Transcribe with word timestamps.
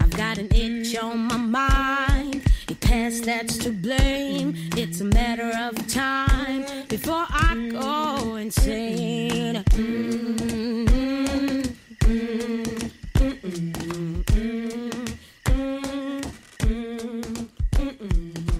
I've 0.00 0.16
got 0.16 0.38
an 0.38 0.48
itch 0.54 0.96
on 0.96 1.18
my 1.18 1.36
mind. 1.36 2.42
The 2.66 2.74
past 2.80 3.24
that's 3.24 3.58
to 3.58 3.70
blame. 3.70 4.54
It's 4.76 5.00
a 5.00 5.04
matter 5.04 5.50
of 5.66 5.86
time 5.88 6.64
before 6.88 7.26
I 7.28 7.68
go 7.70 8.36
insane. 8.36 9.64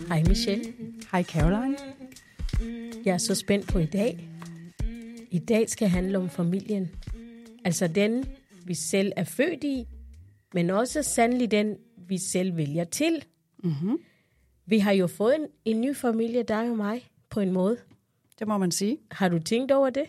Hej 0.09 0.25
Michelle. 0.29 0.73
Hej 1.13 1.23
Caroline. 1.23 1.77
Jeg 3.05 3.15
er 3.15 3.19
så 3.19 3.35
spændt 3.35 3.69
på 3.69 3.79
i 3.79 3.87
dag. 3.87 4.30
I 5.31 5.39
dag 5.39 5.71
skal 5.71 5.89
handle 5.89 6.19
om 6.19 6.29
familien. 6.29 6.91
Altså 7.65 7.89
den, 7.89 8.25
vi 8.65 8.75
selv 8.75 9.13
er 9.17 9.25
født 9.25 9.65
i, 9.65 9.87
men 10.55 10.71
også 10.71 11.03
sandelig 11.03 11.51
den, 11.51 11.77
vi 11.97 12.19
selv 12.19 12.57
vælger 12.57 12.85
til. 12.85 13.25
Mm-hmm. 13.65 13.99
Vi 14.67 14.79
har 14.79 14.93
jo 14.93 15.07
fået 15.07 15.35
en, 15.35 15.47
en 15.65 15.81
ny 15.81 15.97
familie, 15.97 16.43
dig 16.43 16.71
og 16.71 16.77
mig, 16.77 17.11
på 17.31 17.41
en 17.41 17.53
måde. 17.53 17.77
Det 18.39 18.49
må 18.49 18.59
man 18.59 18.71
sige. 18.71 18.99
Har 19.11 19.29
du 19.29 19.39
tænkt 19.39 19.73
over 19.73 19.91
det? 19.91 20.05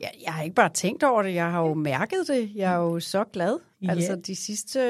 Ja, 0.00 0.08
jeg 0.24 0.32
har 0.32 0.42
ikke 0.42 0.54
bare 0.54 0.72
tænkt 0.72 1.02
over 1.02 1.22
det, 1.22 1.34
jeg 1.34 1.50
har 1.50 1.60
jo 1.60 1.74
mærket 1.74 2.28
det. 2.28 2.50
Jeg 2.54 2.72
er 2.72 2.76
jo 2.76 3.00
så 3.00 3.24
glad. 3.24 3.58
Ja. 3.82 3.90
Altså 3.90 4.16
de 4.16 4.36
sidste... 4.36 4.80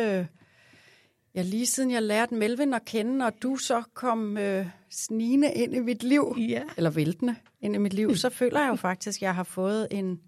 Ja, 1.35 1.43
lige 1.43 1.67
siden 1.67 1.91
jeg 1.91 2.03
lærte 2.03 2.35
Melvin 2.35 2.75
at 2.75 2.85
kende, 2.85 3.27
og 3.27 3.33
du 3.43 3.57
så 3.57 3.83
kom 3.95 4.39
øh, 4.39 4.67
snigende 4.91 5.53
ind 5.55 5.75
i 5.75 5.81
mit 5.81 6.03
liv, 6.03 6.37
Ja. 6.39 6.63
eller 6.77 6.91
væltende 6.91 7.35
ind 7.61 7.75
i 7.75 7.79
mit 7.79 7.95
liv, 7.95 8.17
så 8.17 8.31
føler 8.41 8.61
jeg 8.61 8.69
jo 8.69 8.75
faktisk, 8.77 9.19
at 9.19 9.23
jeg 9.23 9.35
har 9.35 9.43
fået 9.45 9.89
en, 9.91 10.21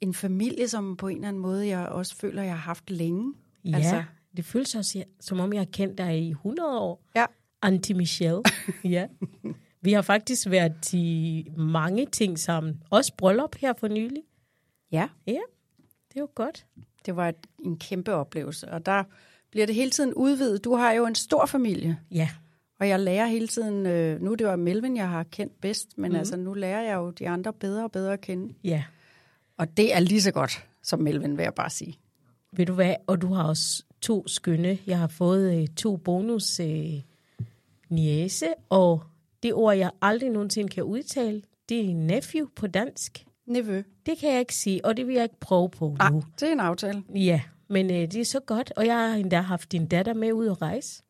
en 0.00 0.14
familie, 0.14 0.68
som 0.68 0.96
på 0.96 1.08
en 1.08 1.16
eller 1.16 1.28
anden 1.28 1.42
måde, 1.42 1.66
jeg 1.66 1.88
også 1.88 2.16
føler, 2.16 2.42
jeg 2.42 2.52
har 2.52 2.58
haft 2.58 2.90
længe. 2.90 3.34
Ja, 3.64 3.76
Altså- 3.76 4.04
det 4.36 4.44
føles 4.44 4.74
også, 4.74 5.04
som 5.20 5.40
om 5.40 5.52
jeg 5.52 5.60
har 5.60 5.66
kendt 5.72 5.98
dig 5.98 6.18
i 6.22 6.30
100 6.30 6.78
år. 6.80 7.02
Ja. 7.16 7.26
Auntie 7.62 7.96
Michelle. 7.96 8.42
ja. 8.84 9.06
Vi 9.82 9.92
har 9.92 10.02
faktisk 10.02 10.50
været 10.50 10.72
til 10.82 11.46
mange 11.56 12.06
ting 12.06 12.38
sammen. 12.38 12.82
Også 12.90 13.12
bryllup 13.16 13.56
her 13.56 13.72
for 13.78 13.88
nylig. 13.88 14.22
Ja, 14.92 15.08
Ja, 15.26 15.32
det 16.08 16.16
er 16.16 16.20
jo 16.20 16.28
godt. 16.34 16.66
det 17.06 17.16
var 17.16 17.28
et, 17.28 17.36
en 17.64 17.78
kæmpe 17.78 18.12
oplevelse, 18.14 18.68
og 18.68 18.86
der 18.86 19.04
bliver 19.50 19.66
det 19.66 19.74
hele 19.74 19.90
tiden 19.90 20.14
udvidet. 20.14 20.64
Du 20.64 20.74
har 20.74 20.92
jo 20.92 21.06
en 21.06 21.14
stor 21.14 21.46
familie, 21.46 21.98
Ja, 22.10 22.28
Og 22.80 22.88
jeg 22.88 23.00
lærer 23.00 23.26
hele 23.26 23.46
tiden, 23.48 23.86
øh, 23.86 24.22
nu 24.22 24.32
er 24.32 24.36
det 24.36 24.44
jo 24.44 24.56
Melvin, 24.56 24.96
jeg 24.96 25.08
har 25.08 25.22
kendt 25.22 25.60
bedst, 25.60 25.98
men 25.98 26.12
mm. 26.12 26.18
altså 26.18 26.36
nu 26.36 26.54
lærer 26.54 26.82
jeg 26.82 26.94
jo 26.94 27.10
de 27.10 27.28
andre 27.28 27.52
bedre 27.52 27.84
og 27.84 27.92
bedre 27.92 28.12
at 28.12 28.20
kende. 28.20 28.54
ja. 28.64 28.84
Og 29.58 29.76
det 29.76 29.94
er 29.94 30.00
lige 30.00 30.22
så 30.22 30.30
godt 30.32 30.66
som 30.82 30.98
Melvin, 31.00 31.36
vil 31.36 31.42
jeg 31.42 31.54
bare 31.54 31.70
sige. 31.70 31.98
Ved 32.52 32.66
du 32.66 32.72
hvad? 32.72 32.94
Og 33.06 33.22
du 33.22 33.32
har 33.32 33.44
også 33.44 33.84
to 34.00 34.28
skønne. 34.28 34.78
Jeg 34.86 34.98
har 34.98 35.06
fået 35.06 35.60
øh, 35.62 35.68
to 35.68 35.96
bonus 35.96 36.60
øh, 36.60 37.00
niese, 37.88 38.46
og 38.68 39.02
det 39.42 39.54
ord, 39.54 39.76
jeg 39.76 39.90
aldrig 40.02 40.30
nogensinde 40.30 40.68
kan 40.68 40.84
udtale, 40.84 41.42
det 41.68 41.90
er 41.90 41.94
nephew 41.94 42.46
på 42.56 42.66
dansk. 42.66 43.24
Nevø. 43.46 43.82
Det 44.06 44.18
kan 44.18 44.32
jeg 44.32 44.40
ikke 44.40 44.54
sige, 44.54 44.84
og 44.84 44.96
det 44.96 45.06
vil 45.06 45.14
jeg 45.14 45.22
ikke 45.22 45.40
prøve 45.40 45.70
på 45.70 45.96
Nej, 45.98 46.10
nu. 46.10 46.22
det 46.40 46.48
er 46.48 46.52
en 46.52 46.60
aftale. 46.60 47.02
Ja, 47.14 47.40
men 47.68 47.90
øh, 47.90 47.96
det 47.96 48.16
er 48.16 48.24
så 48.24 48.40
godt, 48.40 48.72
og 48.76 48.86
jeg 48.86 48.96
har 49.10 49.16
endda 49.16 49.40
haft 49.40 49.72
din 49.72 49.86
datter 49.86 50.14
med 50.14 50.32
ud 50.32 50.46
at 50.46 50.62
rejse. 50.62 51.02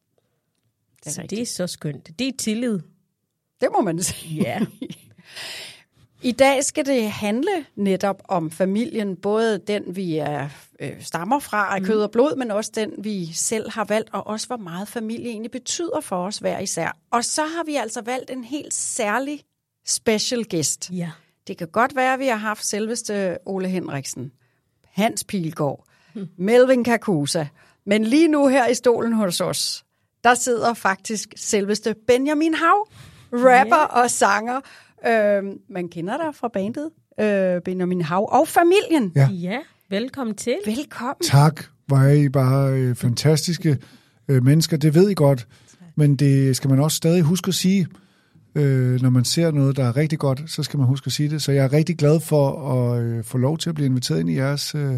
Det 1.04 1.06
er 1.06 1.10
så 1.10 1.20
rigtigt. 1.22 1.38
det 1.38 1.42
er 1.42 1.46
så 1.52 1.66
skønt. 1.66 2.18
Det 2.18 2.28
er 2.28 2.32
tillid. 2.38 2.78
Det 3.60 3.68
må 3.72 3.80
man 3.80 4.02
sige. 4.02 4.42
Ja. 4.42 4.60
I 6.22 6.32
dag 6.32 6.64
skal 6.64 6.86
det 6.86 7.10
handle 7.10 7.66
netop 7.76 8.22
om 8.28 8.50
familien, 8.50 9.16
både 9.16 9.58
den, 9.58 9.96
vi 9.96 10.16
er, 10.16 10.48
øh, 10.80 11.02
stammer 11.02 11.38
fra 11.38 11.76
af 11.76 11.82
kød 11.82 12.02
og 12.02 12.10
blod, 12.10 12.36
men 12.36 12.50
også 12.50 12.70
den, 12.74 12.92
vi 12.98 13.26
selv 13.32 13.70
har 13.70 13.84
valgt, 13.84 14.10
og 14.12 14.26
også 14.26 14.46
hvor 14.46 14.56
meget 14.56 14.88
familie 14.88 15.28
egentlig 15.30 15.50
betyder 15.50 16.00
for 16.00 16.26
os 16.26 16.38
hver 16.38 16.58
især. 16.58 16.96
Og 17.10 17.24
så 17.24 17.42
har 17.42 17.64
vi 17.64 17.76
altså 17.76 18.00
valgt 18.00 18.30
en 18.30 18.44
helt 18.44 18.74
særlig 18.74 19.42
special 19.86 20.44
guest. 20.50 20.90
ja. 20.92 21.10
Det 21.46 21.58
kan 21.58 21.68
godt 21.68 21.96
være, 21.96 22.12
at 22.14 22.18
vi 22.20 22.26
har 22.26 22.36
haft 22.36 22.64
selveste 22.66 23.38
Ole 23.46 23.68
Henriksen, 23.68 24.32
Hans 24.84 25.24
Pilgaard, 25.24 25.84
Melvin 26.36 26.84
Kakusa, 26.84 27.46
men 27.86 28.04
lige 28.04 28.28
nu 28.28 28.46
her 28.48 28.66
i 28.68 28.74
stolen 28.74 29.12
hos 29.12 29.40
os, 29.40 29.84
der 30.24 30.34
sidder 30.34 30.74
faktisk 30.74 31.28
selveste 31.36 31.94
Benjamin 32.06 32.54
Hav, 32.54 32.88
rapper 33.32 34.02
og 34.02 34.10
sanger. 34.10 34.60
Øh, 35.06 35.42
man 35.68 35.88
kender 35.88 36.16
dig 36.16 36.34
fra 36.34 36.48
bandet, 36.48 36.90
øh, 37.20 37.62
Benjamin 37.62 38.02
Hav 38.02 38.28
og 38.32 38.48
familien. 38.48 39.12
Ja. 39.16 39.28
Ja, 39.28 39.58
velkommen 39.88 40.36
til. 40.36 40.56
Velkommen. 40.66 41.22
Tak, 41.22 41.64
hvor 41.86 41.96
er 41.96 42.12
I 42.12 42.28
bare 42.28 42.72
øh, 42.72 42.94
fantastiske 42.94 43.78
øh, 44.28 44.44
mennesker. 44.44 44.76
Det 44.76 44.94
ved 44.94 45.10
I 45.10 45.14
godt, 45.14 45.48
men 45.96 46.16
det 46.16 46.56
skal 46.56 46.70
man 46.70 46.78
også 46.78 46.96
stadig 46.96 47.22
huske 47.22 47.48
at 47.48 47.54
sige. 47.54 47.86
Øh, 48.54 49.02
når 49.02 49.10
man 49.10 49.24
ser 49.24 49.50
noget, 49.50 49.76
der 49.76 49.84
er 49.84 49.96
rigtig 49.96 50.18
godt, 50.18 50.42
så 50.46 50.62
skal 50.62 50.78
man 50.78 50.86
huske 50.86 51.06
at 51.06 51.12
sige 51.12 51.30
det. 51.30 51.42
Så 51.42 51.52
jeg 51.52 51.64
er 51.64 51.72
rigtig 51.72 51.96
glad 51.96 52.20
for 52.20 52.72
at 52.72 53.02
øh, 53.02 53.24
få 53.24 53.38
lov 53.38 53.58
til 53.58 53.68
at 53.68 53.74
blive 53.74 53.86
inviteret 53.86 54.20
ind 54.20 54.30
i 54.30 54.36
jeres 54.36 54.74
øh, 54.74 54.94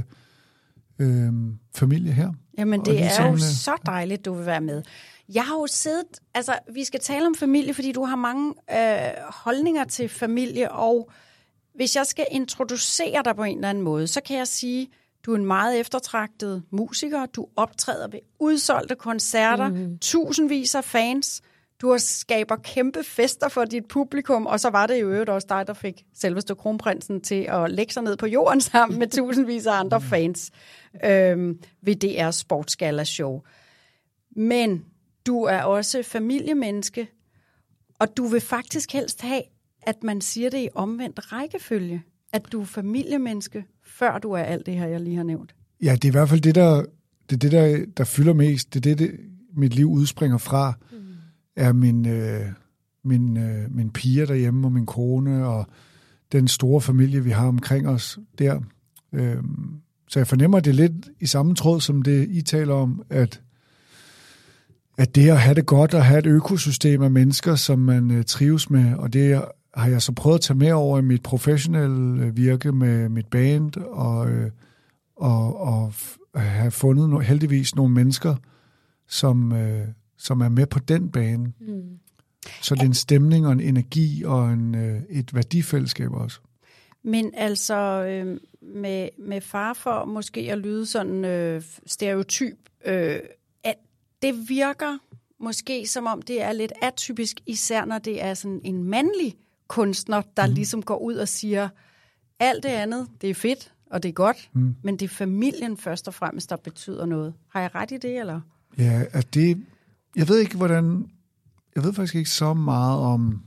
øh, 0.98 1.32
familie 1.74 2.12
her. 2.12 2.32
Jamen, 2.58 2.80
det 2.80 2.94
lige 2.94 3.04
er 3.04 3.26
jo 3.26 3.32
øh, 3.32 3.38
så 3.38 3.72
dejligt, 3.86 4.24
du 4.24 4.34
vil 4.34 4.46
være 4.46 4.60
med. 4.60 4.82
Jeg 5.28 5.44
har 5.44 5.54
jo 5.54 5.66
siddet, 5.66 6.20
altså 6.34 6.58
vi 6.72 6.84
skal 6.84 7.00
tale 7.00 7.26
om 7.26 7.34
familie, 7.34 7.74
fordi 7.74 7.92
du 7.92 8.04
har 8.04 8.16
mange 8.16 8.54
øh, 8.70 9.12
holdninger 9.28 9.84
til 9.84 10.08
familie, 10.08 10.72
og 10.72 11.10
hvis 11.74 11.96
jeg 11.96 12.06
skal 12.06 12.26
introducere 12.30 13.22
dig 13.24 13.36
på 13.36 13.44
en 13.44 13.56
eller 13.56 13.68
anden 13.68 13.84
måde, 13.84 14.06
så 14.06 14.20
kan 14.22 14.36
jeg 14.36 14.46
sige, 14.46 14.88
du 15.26 15.32
er 15.32 15.36
en 15.36 15.46
meget 15.46 15.80
eftertragtet 15.80 16.62
musiker, 16.70 17.26
du 17.26 17.46
optræder 17.56 18.08
ved 18.08 18.20
udsolgte 18.38 18.94
koncerter, 18.94 19.68
mm. 19.68 19.98
tusindvis 19.98 20.74
af 20.74 20.84
fans, 20.84 21.42
du 21.80 21.90
har 21.90 21.98
skaber 21.98 22.56
kæmpe 22.56 23.04
fester 23.04 23.48
for 23.48 23.64
dit 23.64 23.88
publikum, 23.88 24.46
og 24.46 24.60
så 24.60 24.70
var 24.70 24.86
det 24.86 25.00
jo 25.00 25.10
øvrigt 25.10 25.30
også 25.30 25.46
dig, 25.50 25.66
der 25.66 25.72
fik 25.74 26.04
selveste 26.14 26.54
kronprinsen 26.54 27.20
til 27.20 27.46
at 27.48 27.70
lægge 27.70 27.92
sig 27.92 28.02
ned 28.02 28.16
på 28.16 28.26
jorden 28.26 28.60
sammen 28.70 28.98
med 28.98 29.08
tusindvis 29.08 29.66
af 29.66 29.72
andre 29.72 30.00
fans 30.00 30.50
øhm, 31.04 31.58
ved 31.82 31.96
DR 31.96 32.30
Sportsgala 32.30 33.04
Show. 33.04 33.40
Men 34.36 34.84
du 35.26 35.42
er 35.42 35.62
også 35.62 36.02
familiemenneske, 36.02 37.08
og 37.98 38.16
du 38.16 38.26
vil 38.26 38.40
faktisk 38.40 38.92
helst 38.92 39.22
have, 39.22 39.42
at 39.82 40.02
man 40.02 40.20
siger 40.20 40.50
det 40.50 40.58
i 40.58 40.68
omvendt 40.74 41.32
rækkefølge. 41.32 42.02
At 42.32 42.42
du 42.52 42.60
er 42.60 42.64
familiemenneske, 42.64 43.64
før 43.84 44.18
du 44.18 44.32
er 44.32 44.42
alt 44.42 44.66
det 44.66 44.74
her, 44.74 44.86
jeg 44.86 45.00
lige 45.00 45.16
har 45.16 45.22
nævnt. 45.22 45.54
Ja, 45.82 45.92
det 45.94 46.04
er 46.04 46.08
i 46.08 46.10
hvert 46.10 46.28
fald 46.28 46.40
det, 46.40 46.54
der, 46.54 46.84
det 47.30 47.36
er 47.36 47.38
det, 47.38 47.52
der, 47.52 47.84
der 47.96 48.04
fylder 48.04 48.32
mest. 48.32 48.74
Det 48.74 48.86
er 48.86 48.94
det, 48.94 48.98
det, 48.98 49.20
mit 49.56 49.74
liv 49.74 49.90
udspringer 49.90 50.38
fra, 50.38 50.72
mm. 50.92 50.98
er 51.56 51.72
min, 51.72 52.08
øh, 52.08 52.46
min, 53.04 53.36
øh, 53.36 53.74
min 53.74 53.90
piger 53.90 54.26
derhjemme 54.26 54.66
og 54.66 54.72
min 54.72 54.86
kone 54.86 55.46
og 55.46 55.66
den 56.32 56.48
store 56.48 56.80
familie, 56.80 57.24
vi 57.24 57.30
har 57.30 57.48
omkring 57.48 57.88
os 57.88 58.18
der. 58.38 58.60
Øh, 59.12 59.36
så 60.08 60.18
jeg 60.18 60.26
fornemmer 60.26 60.60
det 60.60 60.74
lidt 60.74 60.92
i 61.20 61.26
samme 61.26 61.54
tråd, 61.54 61.80
som 61.80 62.02
det 62.02 62.28
I 62.30 62.42
taler 62.42 62.74
om, 62.74 63.02
at, 63.10 63.40
at 64.98 65.14
det 65.14 65.30
at 65.30 65.40
have 65.40 65.54
det 65.54 65.66
godt 65.66 65.94
og 65.94 66.04
have 66.04 66.18
et 66.18 66.26
økosystem 66.26 67.02
af 67.02 67.10
mennesker, 67.10 67.54
som 67.54 67.78
man 67.78 68.10
øh, 68.10 68.24
trives 68.24 68.70
med, 68.70 68.94
og 68.94 69.12
det 69.12 69.44
har 69.74 69.88
jeg 69.88 70.02
så 70.02 70.12
prøvet 70.12 70.34
at 70.34 70.40
tage 70.40 70.58
med 70.58 70.72
over 70.72 70.98
i 70.98 71.02
mit 71.02 71.22
professionelle 71.22 72.24
øh, 72.24 72.36
virke 72.36 72.72
med 72.72 73.08
mit 73.08 73.26
band, 73.26 73.76
og, 73.76 74.30
øh, 74.30 74.50
og, 75.16 75.60
og 75.60 75.92
have 76.34 76.70
fundet 76.70 77.10
no, 77.10 77.18
heldigvis 77.18 77.74
nogle 77.74 77.94
mennesker, 77.94 78.36
som, 79.08 79.52
øh, 79.52 79.86
som 80.18 80.40
er 80.40 80.48
med 80.48 80.66
på 80.66 80.78
den 80.78 81.10
bane. 81.10 81.52
Mm. 81.60 81.98
Så 82.62 82.74
det 82.74 82.82
er 82.82 82.86
en 82.86 82.94
stemning 82.94 83.46
og 83.46 83.52
en 83.52 83.60
energi 83.60 84.22
og 84.24 84.52
en, 84.52 84.74
øh, 84.74 85.00
et 85.10 85.34
værdifællesskab 85.34 86.12
også. 86.12 86.40
Men 87.04 87.30
altså, 87.36 88.04
øh, 88.04 88.40
med, 88.62 89.08
med 89.18 89.40
far 89.40 89.72
for 89.72 90.04
måske 90.04 90.40
at 90.40 90.58
lyde 90.58 90.86
sådan 90.86 91.24
øh, 91.24 91.62
stereotyp, 91.86 92.56
øh, 92.86 93.18
det 94.22 94.48
virker 94.48 94.98
måske 95.40 95.86
som 95.86 96.06
om 96.06 96.22
det 96.22 96.42
er 96.42 96.52
lidt 96.52 96.72
atypisk, 96.82 97.40
især 97.46 97.84
når 97.84 97.98
det 97.98 98.22
er 98.24 98.34
sådan 98.34 98.60
en 98.64 98.84
mandlig 98.84 99.36
kunstner, 99.68 100.22
der 100.36 100.46
mm. 100.46 100.54
ligesom 100.54 100.82
går 100.82 100.98
ud 100.98 101.14
og 101.14 101.28
siger, 101.28 101.68
alt 102.40 102.62
det 102.62 102.68
andet, 102.68 103.08
det 103.20 103.30
er 103.30 103.34
fedt, 103.34 103.72
og 103.90 104.02
det 104.02 104.08
er 104.08 104.12
godt, 104.12 104.50
mm. 104.52 104.74
men 104.82 104.96
det 104.96 105.04
er 105.04 105.14
familien 105.14 105.76
først 105.76 106.08
og 106.08 106.14
fremmest, 106.14 106.50
der 106.50 106.56
betyder 106.56 107.06
noget. 107.06 107.34
Har 107.48 107.60
jeg 107.60 107.74
ret 107.74 107.90
i 107.90 107.96
det, 107.96 108.18
eller? 108.18 108.40
Ja, 108.78 109.02
at 109.10 109.34
det... 109.34 109.64
Jeg 110.16 110.28
ved 110.28 110.38
ikke, 110.38 110.56
hvordan... 110.56 111.06
Jeg 111.76 111.84
ved 111.84 111.92
faktisk 111.92 112.14
ikke 112.14 112.30
så 112.30 112.54
meget 112.54 112.98
om, 112.98 113.42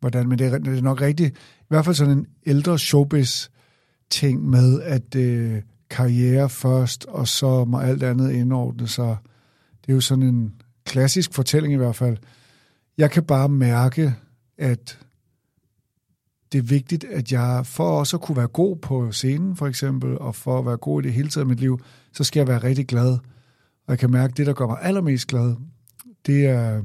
hvordan, 0.00 0.28
men 0.28 0.38
det 0.38 0.46
er, 0.46 0.58
det 0.58 0.78
er 0.78 0.82
nok 0.82 1.00
rigtigt. 1.00 1.36
I 1.60 1.64
hvert 1.68 1.84
fald 1.84 1.96
sådan 1.96 2.18
en 2.18 2.26
ældre 2.46 2.78
showbiz 2.78 3.48
ting 4.10 4.48
med, 4.50 4.82
at 4.82 5.14
øh, 5.14 5.62
karriere 5.90 6.48
først, 6.48 7.04
og 7.04 7.28
så 7.28 7.64
må 7.64 7.78
alt 7.78 8.02
andet 8.02 8.32
indordne 8.32 8.88
sig. 8.88 9.16
Det 9.82 9.92
er 9.92 9.94
jo 9.94 10.00
sådan 10.00 10.24
en 10.24 10.54
klassisk 10.84 11.34
fortælling 11.34 11.74
i 11.74 11.76
hvert 11.76 11.96
fald. 11.96 12.16
Jeg 12.98 13.10
kan 13.10 13.24
bare 13.24 13.48
mærke, 13.48 14.14
at 14.58 14.98
det 16.52 16.58
er 16.58 16.62
vigtigt, 16.62 17.04
at 17.04 17.32
jeg 17.32 17.66
for 17.66 17.98
også 17.98 18.16
at 18.16 18.20
kunne 18.20 18.36
være 18.36 18.48
god 18.48 18.76
på 18.76 19.12
scenen, 19.12 19.56
for 19.56 19.66
eksempel, 19.66 20.18
og 20.18 20.34
for 20.34 20.58
at 20.58 20.66
være 20.66 20.76
god 20.76 21.02
i 21.02 21.06
det 21.06 21.12
hele 21.12 21.28
taget 21.28 21.44
i 21.44 21.48
mit 21.48 21.60
liv, 21.60 21.80
så 22.12 22.24
skal 22.24 22.40
jeg 22.40 22.48
være 22.48 22.62
rigtig 22.62 22.86
glad. 22.86 23.18
Og 23.86 23.88
jeg 23.88 23.98
kan 23.98 24.10
mærke, 24.10 24.30
at 24.30 24.36
det, 24.36 24.46
der 24.46 24.52
gør 24.52 24.66
mig 24.66 24.78
allermest 24.82 25.26
glad, 25.26 25.54
det 26.26 26.46
er, 26.46 26.82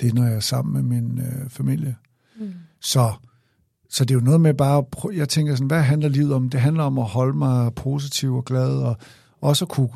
det 0.00 0.08
er 0.08 0.14
når 0.14 0.24
jeg 0.24 0.34
er 0.34 0.40
sammen 0.40 0.72
med 0.72 1.00
min 1.00 1.18
øh, 1.18 1.50
familie. 1.50 1.96
Mm. 2.40 2.52
Så, 2.80 3.12
så 3.90 4.04
det 4.04 4.14
er 4.14 4.18
jo 4.18 4.24
noget 4.24 4.40
med 4.40 4.54
bare, 4.54 4.78
at 4.78 5.16
jeg 5.16 5.28
tænker 5.28 5.54
sådan, 5.54 5.66
hvad 5.66 5.82
handler 5.82 6.08
livet 6.08 6.34
om? 6.34 6.48
Det 6.48 6.60
handler 6.60 6.82
om 6.82 6.98
at 6.98 7.04
holde 7.04 7.38
mig 7.38 7.74
positiv 7.74 8.34
og 8.34 8.44
glad, 8.44 8.70
og 8.70 8.96
også 9.40 9.64
at 9.64 9.68
kunne 9.68 9.90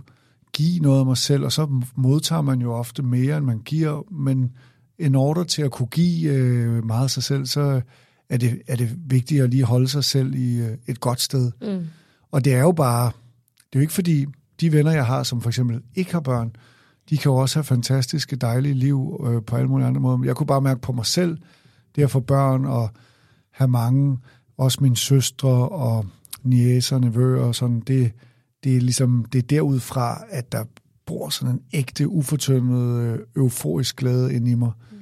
give 0.57 0.81
noget 0.81 1.01
af 1.01 1.07
mig 1.07 1.17
selv, 1.17 1.45
og 1.45 1.53
så 1.53 1.83
modtager 1.95 2.43
man 2.43 2.61
jo 2.61 2.73
ofte 2.73 3.03
mere, 3.03 3.37
end 3.37 3.47
man 3.47 3.59
giver, 3.59 4.03
men 4.13 4.53
en 4.99 5.15
order 5.15 5.45
til 5.45 5.63
at 5.63 5.71
kunne 5.71 5.89
give 5.89 6.31
øh, 6.33 6.85
meget 6.85 7.05
af 7.05 7.11
sig 7.11 7.23
selv, 7.23 7.47
så 7.47 7.81
er 8.29 8.37
det, 8.37 8.63
er 8.67 8.77
det 8.77 8.91
vigtigt 9.07 9.43
at 9.43 9.51
lige 9.51 9.65
holde 9.65 9.89
sig 9.89 10.05
selv 10.05 10.35
i 10.35 10.61
øh, 10.61 10.79
et 10.87 11.01
godt 11.01 11.21
sted. 11.21 11.53
Mm. 11.63 11.87
Og 12.33 12.45
det 12.45 12.55
er 12.55 12.61
jo 12.61 12.73
bare, 12.73 13.07
det 13.57 13.77
er 13.77 13.79
jo 13.79 13.81
ikke 13.81 13.93
fordi, 13.93 14.27
de 14.61 14.73
venner, 14.73 14.93
jeg 14.93 15.07
har, 15.07 15.23
som 15.23 15.41
for 15.41 15.51
eksempel 15.51 15.83
ikke 15.95 16.13
har 16.13 16.21
børn, 16.21 16.53
de 17.11 17.19
kan 17.19 17.31
jo 17.31 17.37
også 17.37 17.59
have 17.59 17.65
fantastiske, 17.65 18.37
dejlige 18.37 18.75
liv 18.75 19.27
øh, 19.27 19.43
på 19.43 19.57
alle 19.57 19.69
mulige 19.69 19.87
andre 19.87 20.01
måder. 20.01 20.25
Jeg 20.25 20.37
kunne 20.37 20.47
bare 20.47 20.61
mærke 20.61 20.81
på 20.81 20.93
mig 20.93 21.07
selv, 21.07 21.39
det 21.97 22.03
at 22.03 22.11
få 22.11 22.21
børn 22.21 22.65
og 22.65 22.91
have 23.51 23.69
mange, 23.69 24.19
også 24.59 24.79
mine 24.81 24.97
søstre 24.97 25.69
og 25.69 26.07
niæser, 26.43 26.99
nevøer 26.99 27.43
og 27.43 27.55
sådan, 27.55 27.81
det, 27.81 28.13
det 28.67 28.77
er 28.77 28.81
ligesom, 28.81 29.25
det 29.25 29.39
er 29.39 29.47
derudfra, 29.47 30.25
at 30.31 30.53
der 30.53 30.65
bor 31.07 31.29
sådan 31.29 31.55
en 31.55 31.61
ægte, 31.73 32.09
ufortømmet, 32.09 33.01
øh, 33.01 33.19
euforisk 33.37 33.97
glæde 33.97 34.35
ind 34.35 34.49
i 34.49 34.55
mig, 34.55 34.73
mm. 34.91 34.99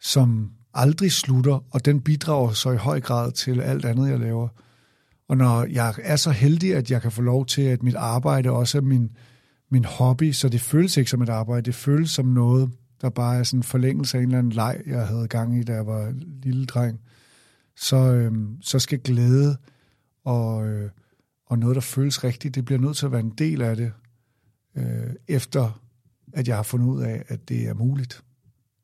som 0.00 0.50
aldrig 0.74 1.12
slutter, 1.12 1.64
og 1.70 1.84
den 1.84 2.00
bidrager 2.00 2.52
så 2.52 2.70
i 2.70 2.76
høj 2.76 3.00
grad 3.00 3.32
til 3.32 3.60
alt 3.60 3.84
andet, 3.84 4.10
jeg 4.10 4.18
laver. 4.18 4.48
Og 5.28 5.36
når 5.36 5.64
jeg 5.64 5.94
er 6.02 6.16
så 6.16 6.30
heldig, 6.30 6.74
at 6.74 6.90
jeg 6.90 7.02
kan 7.02 7.12
få 7.12 7.22
lov 7.22 7.46
til, 7.46 7.62
at 7.62 7.82
mit 7.82 7.94
arbejde 7.94 8.50
også 8.50 8.78
er 8.78 8.82
min, 8.82 9.10
min 9.70 9.84
hobby, 9.84 10.32
så 10.32 10.48
det 10.48 10.60
føles 10.60 10.96
ikke 10.96 11.10
som 11.10 11.22
et 11.22 11.28
arbejde, 11.28 11.62
det 11.62 11.74
føles 11.74 12.10
som 12.10 12.26
noget, 12.26 12.70
der 13.00 13.10
bare 13.10 13.38
er 13.38 13.42
sådan 13.42 13.58
en 13.58 13.62
forlængelse 13.62 14.18
af 14.18 14.22
en 14.22 14.28
eller 14.28 14.38
anden 14.38 14.52
leg, 14.52 14.80
jeg 14.86 15.06
havde 15.06 15.28
gang 15.28 15.58
i, 15.58 15.62
da 15.62 15.72
jeg 15.72 15.86
var 15.86 16.14
lille 16.42 16.66
dreng, 16.66 17.00
så, 17.76 17.96
øhm, 17.96 18.56
så 18.62 18.78
skal 18.78 18.98
glæde 18.98 19.56
og, 20.24 20.66
øh, 20.66 20.90
og 21.46 21.58
noget, 21.58 21.74
der 21.74 21.80
føles 21.80 22.24
rigtigt, 22.24 22.54
det 22.54 22.64
bliver 22.64 22.80
nødt 22.80 22.96
til 22.96 23.06
at 23.06 23.12
være 23.12 23.20
en 23.20 23.30
del 23.30 23.62
af 23.62 23.76
det, 23.76 23.92
øh, 24.76 24.84
efter 25.28 25.80
at 26.32 26.48
jeg 26.48 26.56
har 26.56 26.62
fundet 26.62 26.86
ud 26.86 27.02
af, 27.02 27.24
at 27.28 27.48
det 27.48 27.68
er 27.68 27.74
muligt. 27.74 28.24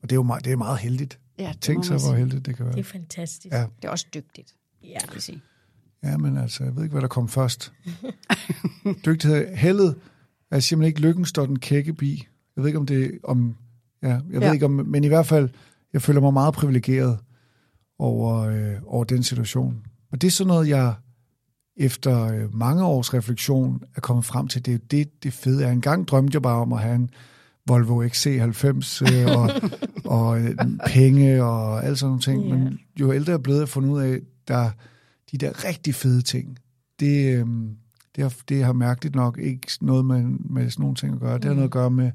Og 0.03 0.11
det 0.11 0.13
er 0.13 0.17
jo 0.17 0.23
meget, 0.23 0.45
det 0.45 0.53
er 0.53 0.57
meget 0.57 0.79
heldigt. 0.79 1.19
Ja, 1.39 1.53
Tænk 1.61 1.85
sig, 1.85 1.97
hvor 1.99 2.15
heldigt 2.15 2.47
det 2.47 2.57
kan 2.57 2.65
være. 2.65 2.75
Det 2.75 2.81
er 2.81 2.85
fantastisk. 2.85 3.53
Ja. 3.55 3.67
Det 3.77 3.85
er 3.85 3.89
også 3.89 4.07
dygtigt, 4.15 4.55
Ja. 4.83 4.89
vil 4.89 5.15
jeg 5.15 5.23
sige. 5.23 5.41
Ja, 6.03 6.17
men 6.17 6.37
altså, 6.37 6.65
jeg 6.65 6.77
ved 6.77 6.83
ikke, 6.83 6.93
hvad 6.93 7.03
der 7.03 7.09
kom 7.09 7.29
først. 7.29 7.73
Dygtighed. 9.07 9.55
Heldet 9.57 9.97
er 10.51 10.61
simpelthen 10.61 10.89
ikke 10.89 11.01
lykken, 11.01 11.25
står 11.25 11.47
den 11.47 11.59
kække 11.59 11.93
bi. 11.95 12.27
Jeg 12.57 12.63
ved 12.63 12.67
ikke, 12.69 12.79
om 12.79 12.87
det 12.87 13.19
om... 13.25 13.57
Ja, 14.03 14.09
jeg 14.09 14.23
ved 14.33 14.41
Ja. 14.41 14.53
ikke 14.53 14.65
om... 14.65 14.71
Men 14.71 15.05
i 15.05 15.09
hvert 15.09 15.27
fald, 15.27 15.49
jeg 15.93 16.03
føler 16.03 16.21
mig 16.21 16.33
meget 16.33 16.55
privilegeret 16.55 17.19
over, 17.99 18.37
øh, 18.39 18.75
over 18.87 19.05
den 19.05 19.23
situation. 19.23 19.87
Og 20.13 20.21
det 20.21 20.27
er 20.27 20.31
sådan 20.33 20.49
noget, 20.49 20.69
jeg 20.69 20.95
efter 21.81 22.25
øh, 22.25 22.55
mange 22.55 22.85
års 22.85 23.15
refleksion 23.15 23.83
er 23.97 24.01
kommet 24.01 24.25
frem 24.25 24.49
til. 24.49 24.67
Det 24.67 24.75
er 24.75 24.79
det, 24.91 25.23
det 25.23 25.33
fede 25.33 25.65
er. 25.65 25.71
En 25.71 25.81
gang 25.81 26.09
drømte 26.09 26.35
jeg 26.35 26.43
bare 26.43 26.61
om 26.61 26.73
at 26.73 26.81
have 26.81 26.95
en 26.95 27.11
Volvo 27.67 28.05
XC90 28.05 29.15
øh, 29.15 29.27
og, 29.39 29.51
og 30.05 30.41
øh, 30.41 30.57
penge 30.87 31.45
og 31.45 31.85
alt 31.85 31.99
sådan 31.99 32.09
nogle 32.09 32.23
ting. 32.23 32.49
Ja. 32.49 32.55
Men 32.55 32.81
jo 33.01 33.13
ældre 33.13 33.31
jeg 33.31 33.39
er 33.39 33.43
blevet, 33.43 33.61
jeg 33.61 33.69
fundet 33.69 33.91
ud 33.91 34.01
af, 34.01 34.21
der 34.49 34.71
de 35.33 35.39
der 35.39 35.65
rigtig 35.65 35.95
fede 35.95 36.23
ting, 36.23 36.59
det, 37.01 37.47
det, 38.17 38.25
har, 38.25 38.35
det 38.49 38.65
har 38.65 38.73
mærkeligt 38.73 39.15
nok 39.15 39.39
ikke 39.39 39.69
noget 39.81 40.05
med, 40.05 40.23
med 40.23 40.71
sådan 40.71 40.83
nogle 40.83 40.97
ting 40.97 41.15
at 41.15 41.21
gøre. 41.21 41.35
Det 41.35 41.45
har 41.45 41.53
noget 41.53 41.65
at 41.65 41.71
gøre 41.71 41.91
med 41.91 42.13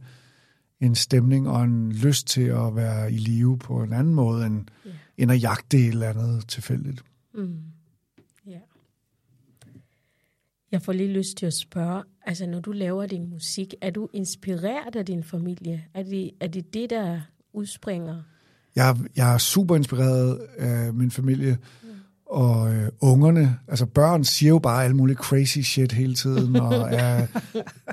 en 0.81 0.95
stemning 0.95 1.49
og 1.49 1.63
en 1.63 1.91
lyst 1.91 2.27
til 2.27 2.41
at 2.41 2.75
være 2.75 3.13
i 3.13 3.17
live 3.17 3.57
på 3.59 3.83
en 3.83 3.93
anden 3.93 4.13
måde, 4.13 4.45
end, 4.45 4.65
Ja. 4.85 4.89
end 5.17 5.31
at 5.31 5.41
jagte 5.41 5.77
et 5.77 5.87
eller 5.87 6.09
andet 6.09 6.47
tilfældigt. 6.47 7.03
Mm. 7.33 7.57
Ja. 8.47 8.59
Jeg 10.75 10.81
får 10.81 10.93
lige 10.93 11.13
lyst 11.13 11.37
til 11.37 11.45
at 11.45 11.53
spørge, 11.53 12.03
altså 12.25 12.45
når 12.45 12.59
du 12.59 12.71
laver 12.71 13.05
din 13.05 13.29
musik, 13.29 13.73
er 13.81 13.89
du 13.89 14.09
inspireret 14.13 14.95
af 14.95 15.05
din 15.05 15.23
familie? 15.23 15.83
Er 15.93 16.03
det 16.03 16.31
er 16.39 16.47
det, 16.47 16.73
det, 16.73 16.89
der 16.89 17.21
udspringer? 17.53 18.21
Jeg, 18.75 18.97
jeg 19.15 19.33
er 19.33 19.37
super 19.37 19.75
inspireret 19.75 20.39
af 20.57 20.93
min 20.93 21.11
familie 21.11 21.57
og 22.25 22.73
øh, 22.73 22.89
ungerne. 23.01 23.57
Altså 23.67 23.85
børn 23.85 24.23
siger 24.23 24.49
jo 24.49 24.59
bare 24.59 24.83
alle 24.83 24.95
mulige 24.95 25.17
crazy 25.17 25.59
shit 25.59 25.91
hele 25.91 26.15
tiden, 26.15 26.55
og 26.55 26.93
er, 26.93 27.27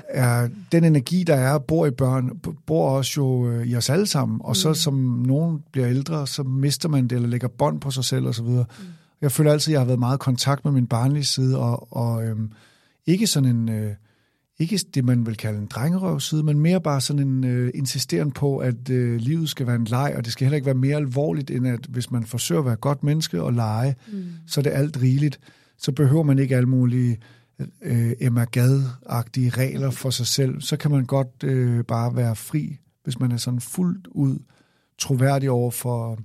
er, 0.09 0.49
den 0.71 0.83
energi, 0.83 1.23
der 1.23 1.35
er, 1.35 1.57
bor 1.57 1.85
i 1.85 1.91
børn, 1.91 2.39
bor 2.65 2.89
også 2.89 3.13
jo 3.17 3.49
øh, 3.49 3.67
i 3.67 3.75
os 3.75 3.89
alle 3.89 4.07
sammen. 4.07 4.41
Og 4.43 4.55
så 4.55 4.73
som 4.73 4.93
nogen 5.25 5.63
bliver 5.71 5.89
ældre, 5.89 6.27
så 6.27 6.43
mister 6.43 6.89
man 6.89 7.03
det, 7.03 7.15
eller 7.15 7.29
lægger 7.29 7.47
bånd 7.47 7.81
på 7.81 7.91
sig 7.91 8.03
selv 8.03 8.27
osv. 8.27 8.45
Mm. 8.45 8.65
Jeg 9.21 9.31
føler 9.31 9.51
altid, 9.51 9.71
at 9.71 9.73
jeg 9.73 9.81
har 9.81 9.85
været 9.85 9.99
meget 9.99 10.17
i 10.17 10.19
kontakt 10.19 10.65
med 10.65 10.73
min 10.73 10.87
barnlige 10.87 11.25
side, 11.25 11.59
og, 11.59 11.93
og 11.97 12.23
øhm, 12.23 12.51
ikke 13.05 13.27
sådan 13.27 13.49
en... 13.55 13.69
Øh, 13.69 13.95
ikke 14.59 14.79
det, 14.93 15.05
man 15.05 15.25
vil 15.25 15.37
kalde 15.37 15.59
en 15.59 15.65
drengerøvside, 15.65 16.43
men 16.43 16.59
mere 16.59 16.81
bare 16.81 17.01
sådan 17.01 17.27
en 17.27 17.43
øh, 17.43 17.71
insisteren 17.73 18.31
på, 18.31 18.57
at 18.57 18.89
øh, 18.89 19.17
livet 19.19 19.49
skal 19.49 19.67
være 19.67 19.75
en 19.75 19.85
leg, 19.85 20.13
og 20.17 20.25
det 20.25 20.33
skal 20.33 20.45
heller 20.45 20.55
ikke 20.55 20.65
være 20.65 20.75
mere 20.75 20.95
alvorligt, 20.95 21.51
end 21.51 21.67
at 21.67 21.85
hvis 21.89 22.11
man 22.11 22.25
forsøger 22.25 22.59
at 22.59 22.65
være 22.65 22.75
godt 22.75 23.03
menneske 23.03 23.43
og 23.43 23.53
lege, 23.53 23.95
mm. 24.11 24.23
så 24.47 24.59
er 24.59 24.63
det 24.63 24.71
alt 24.71 25.01
rigeligt. 25.01 25.39
Så 25.77 25.91
behøver 25.91 26.23
man 26.23 26.39
ikke 26.39 26.55
alle 26.55 26.69
mulige 26.69 27.17
øh, 27.81 28.11
Emma 28.19 28.45
Gad-agtige 28.51 29.49
regler 29.49 29.91
for 29.91 30.09
sig 30.09 30.27
selv. 30.27 30.61
Så 30.61 30.77
kan 30.77 30.91
man 30.91 31.05
godt 31.05 31.43
øh, 31.43 31.83
bare 31.83 32.15
være 32.15 32.35
fri, 32.35 32.77
hvis 33.03 33.19
man 33.19 33.31
er 33.31 33.37
sådan 33.37 33.61
fuldt 33.61 34.07
ud 34.07 34.39
troværdig 34.97 35.49
over 35.49 35.71
for 35.71 36.19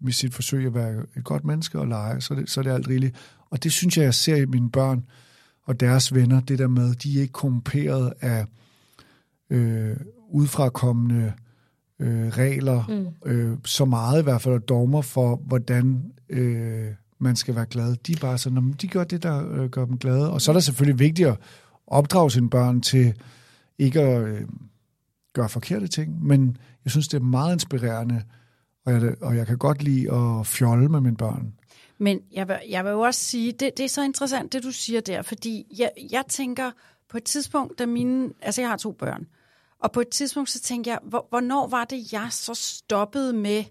med 0.00 0.12
sit 0.12 0.34
forsøg 0.34 0.66
at 0.66 0.74
være 0.74 1.02
et 1.16 1.24
godt 1.24 1.44
menneske 1.44 1.78
og 1.78 1.86
lege, 1.86 2.20
så 2.20 2.34
er 2.34 2.38
det, 2.38 2.50
så 2.50 2.60
er 2.60 2.62
det 2.62 2.70
alt 2.70 2.88
rigeligt. 2.88 3.16
Og 3.50 3.64
det 3.64 3.72
synes 3.72 3.96
jeg, 3.96 4.04
jeg 4.04 4.14
ser 4.14 4.36
i 4.36 4.46
mine 4.46 4.70
børn, 4.70 5.04
og 5.66 5.80
deres 5.80 6.14
venner, 6.14 6.40
det 6.40 6.58
der 6.58 6.68
med, 6.68 6.94
de 6.94 7.16
er 7.16 7.20
ikke 7.20 7.32
korrumperet 7.32 8.12
af 8.20 8.46
øh, 9.50 9.96
udfrakommende 10.30 11.32
øh, 11.98 12.28
regler, 12.28 12.84
mm. 12.88 13.30
øh, 13.30 13.58
så 13.64 13.84
meget 13.84 14.20
i 14.20 14.22
hvert 14.22 14.42
fald, 14.42 14.54
og 14.54 14.68
dogmer 14.68 15.02
for, 15.02 15.36
hvordan 15.36 16.12
øh, 16.28 16.86
man 17.18 17.36
skal 17.36 17.54
være 17.54 17.66
glad. 17.66 17.96
De 17.96 18.12
er 18.12 18.16
bare 18.20 18.38
sådan, 18.38 18.54
"Nå, 18.54 18.60
men 18.60 18.72
de 18.72 18.88
gør 18.88 19.04
det, 19.04 19.22
der 19.22 19.52
øh, 19.52 19.70
gør 19.70 19.84
dem 19.84 19.98
glade. 19.98 20.30
Og 20.30 20.40
så 20.40 20.50
er 20.50 20.54
det 20.54 20.64
selvfølgelig 20.64 20.98
vigtigt 20.98 21.28
at 21.28 21.38
opdrage 21.86 22.30
sine 22.30 22.50
børn 22.50 22.80
til 22.80 23.14
ikke 23.78 24.00
at 24.00 24.22
øh, 24.22 24.40
gøre 25.32 25.48
forkerte 25.48 25.86
ting, 25.88 26.24
men 26.24 26.56
jeg 26.84 26.90
synes, 26.90 27.08
det 27.08 27.16
er 27.18 27.24
meget 27.24 27.52
inspirerende, 27.52 28.22
og 28.86 28.92
jeg, 28.92 29.14
og 29.22 29.36
jeg 29.36 29.46
kan 29.46 29.58
godt 29.58 29.82
lide 29.82 30.12
at 30.12 30.46
fjolle 30.46 30.88
med 30.88 31.00
mine 31.00 31.16
børn. 31.16 31.52
Men 31.98 32.20
jeg 32.32 32.48
vil, 32.48 32.56
jeg 32.68 32.84
vil 32.84 32.90
jo 32.90 33.00
også 33.00 33.20
sige, 33.24 33.52
det, 33.52 33.76
det 33.76 33.84
er 33.84 33.88
så 33.88 34.02
interessant, 34.02 34.52
det 34.52 34.62
du 34.62 34.70
siger 34.72 35.00
der, 35.00 35.22
fordi 35.22 35.66
jeg, 35.78 35.90
jeg 36.10 36.24
tænker 36.28 36.70
på 37.08 37.16
et 37.16 37.24
tidspunkt, 37.24 37.78
da 37.78 37.86
mine, 37.86 38.30
altså 38.42 38.60
jeg 38.60 38.70
har 38.70 38.76
to 38.76 38.92
børn, 38.92 39.26
og 39.80 39.92
på 39.92 40.00
et 40.00 40.08
tidspunkt 40.08 40.50
så 40.50 40.60
tænker 40.60 40.90
jeg, 40.90 40.98
hvor, 41.02 41.26
hvornår 41.28 41.66
var 41.66 41.84
det, 41.84 42.12
jeg 42.12 42.26
så 42.30 42.54
stoppede 42.54 43.32
med 43.32 43.64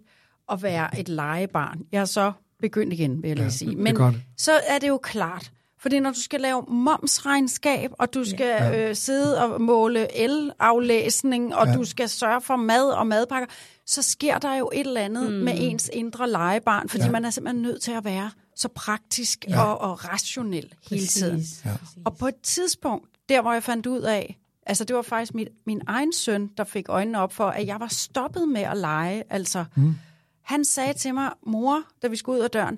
at 0.51 0.63
være 0.63 1.00
et 1.00 1.10
legebarn? 1.10 1.82
Jeg 1.92 2.01
er 2.01 2.06
så 2.06 2.32
begyndt 2.60 2.94
igen, 2.94 3.22
vil 3.24 3.28
jeg 3.28 3.36
lige 3.38 3.44
Ja, 3.46 3.50
sige. 3.50 3.72
det 3.72 3.78
er 3.78 3.82
Men 3.84 3.96
godt. 3.96 4.16
så 4.38 4.51
er 4.68 4.80
det 4.80 4.88
jo 4.88 4.98
klart, 4.98 5.51
fordi 5.81 6.00
når 6.00 6.11
du 6.11 6.21
skal 6.21 6.41
lave 6.41 6.65
momsregnskab, 6.67 7.91
og 8.00 8.13
du 8.13 8.25
skal 8.25 8.45
ja. 8.45 8.89
øh, 8.89 8.95
sidde 8.95 9.43
og 9.43 9.61
måle 9.61 10.17
el-aflæsning, 10.17 11.55
og 11.55 11.67
ja. 11.67 11.73
Du 11.73 11.85
skal 11.85 12.09
sørge 12.09 12.41
for 12.41 12.55
mad 12.55 12.89
og 12.89 13.07
madpakker, 13.07 13.47
så 13.85 14.01
sker 14.01 14.38
der 14.38 14.55
jo 14.55 14.71
et 14.73 14.88
eller 14.88 15.01
andet 15.01 15.31
mm. 15.31 15.38
med 15.38 15.53
ens 15.57 15.89
indre 15.93 16.29
legebarn, 16.29 16.89
fordi. 16.89 17.03
Ja. 17.03 17.11
man 17.11 17.25
er 17.25 17.29
simpelthen 17.29 17.61
nødt 17.61 17.81
til 17.81 17.91
at 17.91 18.05
være 18.05 18.31
så 18.55 18.67
praktisk 18.67 19.45
ja. 19.50 19.63
og, 19.63 19.91
og 19.91 20.09
rationel 20.09 20.73
hele 20.89 21.07
tiden. 21.07 21.43
Ja. 21.65 21.71
Og 22.05 22.17
på 22.17 22.27
et 22.27 22.41
tidspunkt, 22.43 23.09
der 23.29 23.41
hvor 23.41 23.53
jeg 23.53 23.63
fandt 23.63 23.85
ud 23.85 24.01
af, 24.01 24.39
altså 24.65 24.83
det 24.83 24.95
var 24.95 25.01
faktisk 25.01 25.33
mit, 25.33 25.47
min 25.65 25.81
egen 25.88 26.13
søn, 26.13 26.47
der 26.57 26.63
fik 26.63 26.89
øjnene 26.89 27.19
op 27.19 27.33
for, 27.33 27.45
at 27.45 27.67
jeg 27.67 27.79
var 27.79 27.88
stoppet 27.88 28.50
med 28.50 28.61
at 28.61 28.77
lege. 28.77 29.23
Altså, 29.29 29.65
mm. 29.75 29.95
han 30.41 30.65
sagde 30.65 30.93
til 30.93 31.13
mig, 31.13 31.31
mor, 31.45 31.83
da 32.01 32.07
vi 32.07 32.15
skulle 32.15 32.39
ud 32.39 32.43
af 32.43 32.51
døren, 32.51 32.77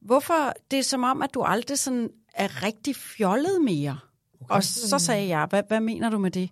hvorfor 0.00 0.52
det 0.70 0.78
er 0.78 0.82
som 0.82 1.04
om, 1.04 1.22
at 1.22 1.34
du 1.34 1.42
aldrig 1.42 1.78
sådan 1.78 2.10
er 2.34 2.62
rigtig 2.62 2.96
fjollet 2.96 3.62
mere. 3.62 3.98
Okay. 4.40 4.54
Og 4.54 4.64
så 4.64 4.98
sagde 4.98 5.28
jeg, 5.28 5.46
hvad, 5.50 5.62
hvad 5.68 5.80
mener 5.80 6.10
du 6.10 6.18
med 6.18 6.30
det? 6.30 6.50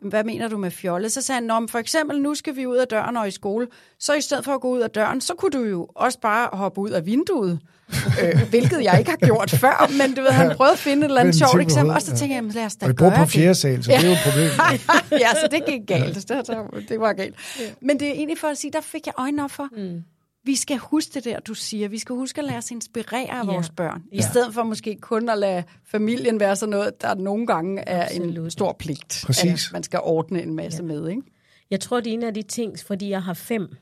Hvad 0.00 0.24
mener 0.24 0.48
du 0.48 0.58
med 0.58 0.70
fjollet? 0.70 1.12
Så 1.12 1.22
sagde 1.22 1.40
han, 1.40 1.60
men 1.60 1.68
for 1.68 1.78
eksempel, 1.78 2.20
nu 2.20 2.34
skal 2.34 2.56
vi 2.56 2.66
ud 2.66 2.76
af 2.76 2.86
døren 2.88 3.16
og 3.16 3.28
i 3.28 3.30
skole. 3.30 3.66
Så 3.98 4.14
i 4.14 4.20
stedet 4.20 4.44
for 4.44 4.54
at 4.54 4.60
gå 4.60 4.68
ud 4.68 4.80
af 4.80 4.90
døren, 4.90 5.20
så 5.20 5.34
kunne 5.34 5.50
du 5.50 5.64
jo 5.64 5.88
også 5.94 6.20
bare 6.20 6.48
hoppe 6.52 6.80
ud 6.80 6.90
af 6.90 7.06
vinduet. 7.06 7.60
øh, 8.22 8.48
hvilket 8.50 8.84
jeg 8.84 8.98
ikke 8.98 9.10
har 9.10 9.16
gjort 9.16 9.50
før, 9.50 9.90
men 9.98 10.14
du 10.14 10.22
ved, 10.22 10.30
han 10.30 10.56
prøvede 10.56 10.72
at 10.72 10.78
finde 10.78 11.02
et 11.02 11.08
eller 11.08 11.20
andet 11.20 11.34
sjovt 11.34 11.60
eksempel. 11.60 11.94
Og 11.94 12.02
så 12.02 12.10
ja. 12.10 12.16
tænker 12.16 12.34
jeg, 12.34 12.42
jamen, 12.42 12.50
lad 12.50 12.64
os 12.64 12.76
da 12.76 12.86
Og 12.86 12.94
gøre 12.94 13.12
på 13.16 13.26
fjerde 13.26 13.54
sal, 13.54 13.84
så 13.84 13.90
det 13.90 13.98
er 13.98 14.06
jo 14.06 14.12
et 14.12 14.18
problem. 14.24 14.50
ja, 15.24 15.30
så 15.34 15.48
det 15.50 15.66
gik 15.66 15.80
galt. 15.86 16.14
Det, 16.14 16.28
det, 16.28 16.88
det 16.88 17.00
var 17.00 17.12
galt. 17.12 17.34
Men 17.82 18.00
det 18.00 18.08
er 18.08 18.12
egentlig 18.12 18.38
for 18.38 18.48
at 18.48 18.58
sige, 18.58 18.70
der 18.72 18.80
fik 18.80 19.06
jeg 19.06 19.14
øjnene 19.18 19.44
op 19.44 19.50
for, 19.50 19.68
mm. 19.76 20.02
Vi 20.48 20.56
skal 20.56 20.76
huske 20.78 21.10
det 21.14 21.24
der, 21.24 21.40
du 21.40 21.54
siger. 21.54 21.88
Vi 21.88 21.98
skal 21.98 22.14
huske 22.14 22.38
at 22.38 22.44
lade 22.44 22.58
os 22.58 22.70
inspirere 22.70 23.30
af 23.30 23.44
Ja. 23.46 23.52
vores 23.52 23.70
børn. 23.70 24.02
I 24.12 24.16
Ja. 24.16 24.20
stedet 24.20 24.54
for 24.54 24.62
måske 24.62 24.96
kun 25.00 25.28
at 25.28 25.38
lade 25.38 25.62
familien 25.84 26.40
være 26.40 26.56
sådan 26.56 26.70
noget, 26.70 27.02
der 27.02 27.14
nogle 27.14 27.46
gange 27.46 27.80
er 27.88 28.08
en 28.08 28.22
Absolut. 28.22 28.52
stor 28.52 28.72
pligt. 28.78 29.22
Præcis. 29.26 29.66
At 29.68 29.72
man 29.72 29.82
skal 29.82 30.00
ordne 30.02 30.42
en 30.42 30.54
masse 30.54 30.82
ja. 30.82 30.86
med, 30.86 31.08
ikke? 31.08 31.22
Jeg 31.70 31.80
tror, 31.80 32.00
det 32.00 32.10
er 32.10 32.14
en 32.14 32.22
af 32.22 32.34
de 32.34 32.42
ting, 32.42 32.78
fordi 32.78 33.08
jeg 33.10 33.22
har 33.22 33.34
fem, 33.34 33.76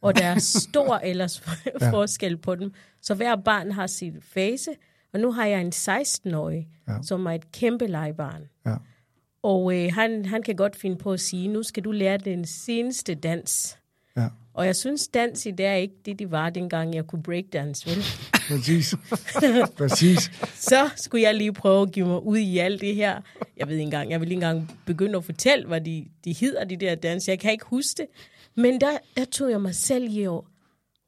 og 0.00 0.16
der 0.16 0.24
er 0.26 0.38
stor 0.38 0.96
ellers 1.10 1.42
Ja. 1.80 1.90
forskel 1.90 2.36
på 2.36 2.54
dem. 2.54 2.72
Så 3.02 3.14
hver 3.14 3.36
barn 3.36 3.72
har 3.72 3.86
sit 3.86 4.14
fase, 4.22 4.70
og 5.12 5.20
nu 5.20 5.32
har 5.32 5.46
jeg 5.46 5.60
en 5.60 5.72
16-årig, 5.74 6.68
Ja. 6.88 6.92
ja. 6.92 6.98
som 7.02 7.26
er 7.26 7.30
et 7.32 7.52
kæmpe 7.52 7.86
legebarn. 7.86 8.42
Ja. 8.66 8.74
Og 9.42 9.76
øh, 9.76 9.92
han, 9.94 10.24
han 10.24 10.42
kan 10.42 10.56
godt 10.56 10.76
finde 10.76 10.96
på 10.96 11.12
at 11.12 11.20
sige, 11.20 11.48
nu 11.48 11.62
skal 11.62 11.84
du 11.84 11.90
lære 11.92 12.16
den 12.18 12.44
seneste 12.44 13.14
dans. 13.14 13.78
Ja, 14.16 14.28
Og 14.56 14.66
jeg 14.66 14.76
synes, 14.76 15.08
dans 15.08 15.46
i 15.46 15.50
dag 15.50 15.66
er 15.72 15.74
ikke 15.76 15.94
det, 16.06 16.18
det 16.18 16.30
var, 16.30 16.50
dengang 16.50 16.94
jeg 16.94 17.06
kunne 17.06 17.22
breakdance, 17.22 17.90
vel? 17.90 18.04
præcis. 18.48 18.94
præcis. 19.78 20.30
Så 20.54 20.90
skulle 20.96 21.22
jeg 21.22 21.34
lige 21.34 21.52
prøve 21.52 21.82
at 21.82 21.92
give 21.92 22.06
mig 22.06 22.22
ud 22.22 22.38
i 22.38 22.58
alt 22.58 22.80
det 22.80 22.94
her. 22.94 23.20
Jeg 23.56 23.66
ved 23.68 23.74
ikke 23.74 23.82
engang, 23.82 24.10
jeg 24.10 24.20
vil 24.20 24.26
ikke 24.28 24.34
engang 24.34 24.78
begynde 24.86 25.16
at 25.16 25.24
fortælle, 25.24 25.66
hvad 25.66 25.80
de, 25.80 26.04
de 26.24 26.32
hedder, 26.32 26.64
de 26.64 26.76
der 26.76 26.94
dans. 26.94 27.28
Jeg 27.28 27.38
kan 27.38 27.52
ikke 27.52 27.64
huske 27.66 27.94
det. 27.96 28.06
Men 28.56 28.80
der, 28.80 28.90
der 29.16 29.24
tog 29.24 29.50
jeg 29.50 29.60
mig 29.60 29.74
selv 29.74 30.06
i 30.10 30.22
og, 30.26 30.46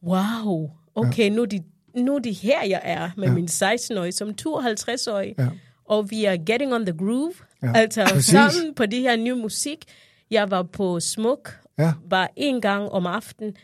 wow, 0.07 0.71
okay, 0.95 1.31
nu, 1.31 1.43
er 1.43 1.47
de, 1.47 1.62
nu 1.97 2.14
er 2.14 2.19
det 2.19 2.35
her, 2.35 2.64
jeg 2.64 2.81
er 2.85 3.11
med 3.17 3.28
Ja. 3.28 3.35
min 3.35 3.45
16-årige 3.45 4.12
som 4.12 4.28
52-årig. 4.40 5.35
Ja. 5.38 5.49
Og 5.85 6.11
vi 6.11 6.25
er 6.25 6.37
getting 6.47 6.75
on 6.75 6.87
the 6.87 6.97
groove. 6.99 7.33
Ja, 7.62 7.69
Ja. 7.69 7.73
Altså 7.75 8.05
præcis. 8.12 8.25
sammen 8.25 8.75
på 8.75 8.87
det 8.87 9.00
her 9.00 9.17
nye 9.17 9.35
musik. 9.35 9.85
Jeg 10.31 10.50
var 10.50 10.62
på 10.62 11.00
Smuk 11.00 11.50
Ja. 11.78 11.92
var 12.11 12.30
en 12.37 12.61
gang 12.61 12.88
om 12.88 13.06
aftenen, 13.06 13.56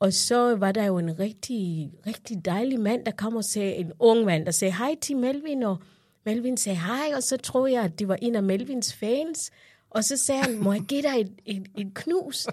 og 0.00 0.12
så 0.12 0.56
var 0.56 0.72
der 0.72 0.84
jo 0.84 0.98
en 0.98 1.18
rigtig, 1.18 1.92
rigtig 2.06 2.44
dejlig 2.44 2.80
mand, 2.80 3.04
der 3.04 3.12
kom 3.12 3.36
og 3.36 3.44
sagde, 3.44 3.74
en 3.74 3.92
ung 3.98 4.24
mand, 4.24 4.46
der 4.46 4.52
sagde 4.52 4.74
hej 4.74 4.94
til 5.02 5.16
Melvin, 5.16 5.62
og 5.62 5.76
Melvin 6.24 6.56
sagde 6.56 6.78
hej, 6.78 7.12
og 7.16 7.22
så 7.22 7.36
troede 7.36 7.72
jeg, 7.72 7.82
at 7.84 7.98
det 7.98 8.08
var 8.08 8.18
en 8.22 8.34
af 8.34 8.42
Melvins 8.42 8.94
fans. 8.94 9.50
Og 9.90 10.04
så 10.04 10.16
sagde 10.16 10.42
han, 10.42 10.58
må 10.58 10.72
jeg 10.72 10.82
give 10.82 11.02
dig 11.02 11.20
et, 11.20 11.32
et, 11.46 11.66
et 11.78 11.94
knus? 11.94 12.46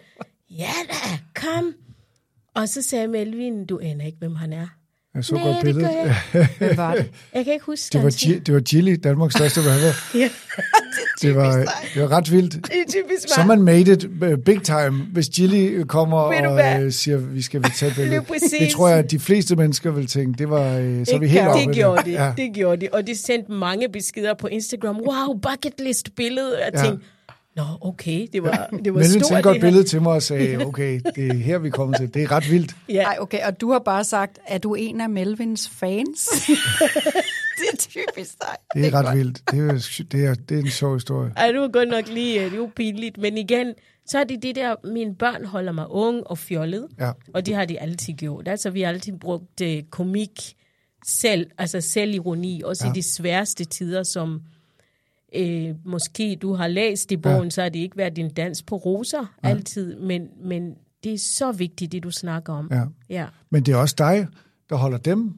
ja 0.49 0.71
da, 0.89 1.19
kom. 1.35 1.73
Og 2.55 2.69
så 2.69 2.81
sagde 2.81 3.07
Melvin, 3.07 3.65
du 3.65 3.79
aner 3.79 4.05
ikke, 4.05 4.17
hvem 4.17 4.35
han 4.35 4.53
er. 4.53 4.67
Jeg 5.15 5.25
så 5.25 5.35
Nej, 5.35 5.43
godt 5.43 5.55
det 5.55 5.63
billedet. 5.65 5.89
gør 6.33 6.39
jeg 6.39 6.47
Hvem 6.57 6.77
var 6.77 6.95
det? 6.95 7.09
Jeg 7.33 7.43
kan 7.45 7.53
ikke 7.53 7.65
huske 7.65 7.93
Det 7.93 8.03
var, 8.03 8.09
Gi- 8.09 8.39
det 8.39 8.53
var 8.53 8.59
Gilly, 8.59 8.95
Danmarks 9.03 9.33
største 9.35 9.59
rapper. 9.59 9.93
Ja. 10.19 10.29
Det 11.21 11.35
var, 11.35 11.55
det 11.93 12.01
var 12.01 12.11
ret 12.11 12.31
vildt. 12.31 12.53
Det 12.53 12.63
er 12.63 12.89
typisk 12.89 13.27
Så 13.35 13.43
man 13.47 13.61
made 13.61 13.91
it 13.93 14.03
uh, 14.05 14.37
big 14.45 14.61
time, 14.63 14.91
hvis 15.13 15.29
Gilly 15.29 15.81
kommer 15.83 16.17
og 16.17 16.83
øh, 16.83 16.91
siger, 16.91 17.17
vi 17.17 17.41
skal 17.41 17.63
vi 17.63 17.69
tage 17.79 17.91
billede. 17.95 18.09
Lige 18.09 18.21
præcis. 18.27 18.53
Det 18.59 18.69
tror 18.69 18.87
jeg, 18.89 18.97
at 18.99 19.11
de 19.11 19.19
fleste 19.19 19.55
mennesker 19.55 19.91
vil 19.91 20.07
tænke, 20.07 20.37
det 20.37 20.49
var, 20.49 20.77
øh, 20.77 21.05
så 21.05 21.17
vi 21.17 21.27
helt 21.27 21.47
oppe. 21.47 21.65
det 21.65 21.75
gjorde 21.75 22.01
de, 22.05 22.11
Ja. 22.11 22.33
det 22.37 22.51
gjorde 22.53 22.81
de. 22.81 22.89
Og 22.93 23.07
de 23.07 23.15
sendte 23.17 23.51
mange 23.51 23.89
beskeder 23.89 24.33
på 24.33 24.47
Instagram. 24.47 24.95
Wow, 24.97 25.33
bucket 25.33 25.73
list 25.79 26.15
billede. 26.15 26.57
Jeg 26.59 26.85
Ja. 26.85 26.91
Nå 27.55 27.63
okay, 27.81 28.27
det 28.33 28.43
var, 28.43 28.69
det 28.85 28.93
var 28.93 28.99
Melvin 28.99 29.23
stort. 29.23 29.43
godt 29.43 29.53
det 29.53 29.61
billede 29.61 29.83
til 29.83 30.01
mig 30.01 30.13
og 30.13 30.23
sagde, 30.23 30.65
okay, 30.65 31.01
det 31.15 31.27
er 31.27 31.33
her, 31.33 31.57
vi 31.57 31.69
kommer 31.69 31.97
til. 31.97 32.13
Det 32.13 32.23
er 32.23 32.31
ret 32.31 32.51
vildt. 32.51 32.75
Ja. 32.89 33.03
Ej, 33.03 33.17
okay, 33.19 33.39
og 33.45 33.61
du 33.61 33.71
har 33.71 33.79
bare 33.79 34.03
sagt, 34.03 34.39
er 34.47 34.57
du 34.57 34.73
en 34.75 35.01
af 35.01 35.09
Melvins 35.09 35.69
fans? 35.69 36.29
det 37.59 37.67
er 37.73 37.77
typisk 37.77 38.39
dig. 38.39 38.55
Det 38.75 38.87
er 38.87 38.93
ret 38.93 39.05
godt. 39.05 39.17
vildt. 39.17 39.41
Det 39.51 39.59
er, 39.59 40.05
det, 40.11 40.25
er, 40.25 40.33
det 40.33 40.57
er 40.57 40.61
en 40.61 40.69
sjov 40.69 40.93
historie. 40.93 41.31
Ej, 41.37 41.51
det 41.51 41.61
var 41.61 41.67
godt 41.67 41.89
nok 41.89 42.07
lige, 42.07 42.45
øh, 42.45 42.51
det 42.51 42.59
var 42.59 42.71
pinligt. 42.75 43.17
Men 43.17 43.37
igen, 43.37 43.73
så 44.05 44.19
er 44.19 44.23
det 44.23 44.43
det 44.43 44.55
der, 44.55 44.75
mine 44.83 45.15
børn 45.15 45.45
holder 45.45 45.71
mig 45.71 45.87
ung 45.89 46.27
og 46.27 46.37
fjollet. 46.37 46.87
Ja. 46.99 47.11
Og 47.33 47.45
det 47.45 47.55
har 47.55 47.65
de 47.65 47.79
altid 47.79 48.13
gjort. 48.13 48.47
Altså, 48.47 48.69
vi 48.69 48.81
har 48.81 48.89
altid 48.89 49.13
brugt 49.19 49.61
øh, 49.61 49.83
komik 49.91 50.55
selv, 51.05 51.51
altså 51.57 51.81
selvironi, 51.81 52.61
også 52.65 52.85
ja. 52.85 52.91
i 52.91 52.95
de 52.95 53.03
sværeste 53.03 53.65
tider, 53.65 54.03
som 54.03 54.41
øh, 55.35 55.75
måske 55.85 56.37
du 56.41 56.53
har 56.53 56.67
læst 56.67 57.11
i 57.11 57.17
bogen, 57.17 57.43
ja. 57.43 57.49
så 57.49 57.61
har 57.61 57.69
det 57.69 57.79
ikke 57.79 57.97
været 57.97 58.15
din 58.15 58.29
dans 58.29 58.61
på 58.61 58.75
roser 58.75 59.35
ja. 59.43 59.49
altid, 59.49 59.95
men, 59.95 60.27
men 60.43 60.73
det 61.03 61.13
er 61.13 61.17
så 61.17 61.51
vigtigt, 61.51 61.91
det 61.91 62.03
du 62.03 62.11
snakker 62.11 62.53
om. 62.53 62.69
Ja. 62.71 62.83
ja. 63.09 63.25
Men 63.49 63.63
det 63.63 63.71
er 63.71 63.77
også 63.77 63.95
dig, 63.97 64.27
der 64.69 64.75
holder 64.75 64.97
dem 64.97 65.33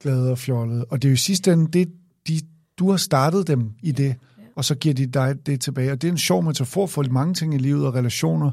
glade 0.00 0.30
og 0.30 0.38
fjollede. 0.38 0.84
Og 0.84 1.02
det 1.02 1.08
er 1.08 1.10
jo 1.10 1.14
i 1.14 1.16
sidste 1.16 1.52
ende, 1.52 1.72
det, 1.72 1.88
de, 2.28 2.40
du 2.78 2.90
har 2.90 2.96
startet 2.96 3.46
dem 3.46 3.70
i 3.82 3.92
det, 3.92 4.16
og 4.56 4.64
så 4.64 4.74
giver 4.74 4.94
de 4.94 5.06
dig 5.06 5.46
det 5.46 5.60
tilbage. 5.60 5.92
Og 5.92 6.02
det 6.02 6.08
er 6.08 6.12
en 6.12 6.18
sjov 6.18 6.42
metafor 6.42 6.86
for 6.86 7.04
mange 7.10 7.34
ting 7.34 7.54
i 7.54 7.58
livet 7.58 7.86
og 7.86 7.94
relationer. 7.94 8.50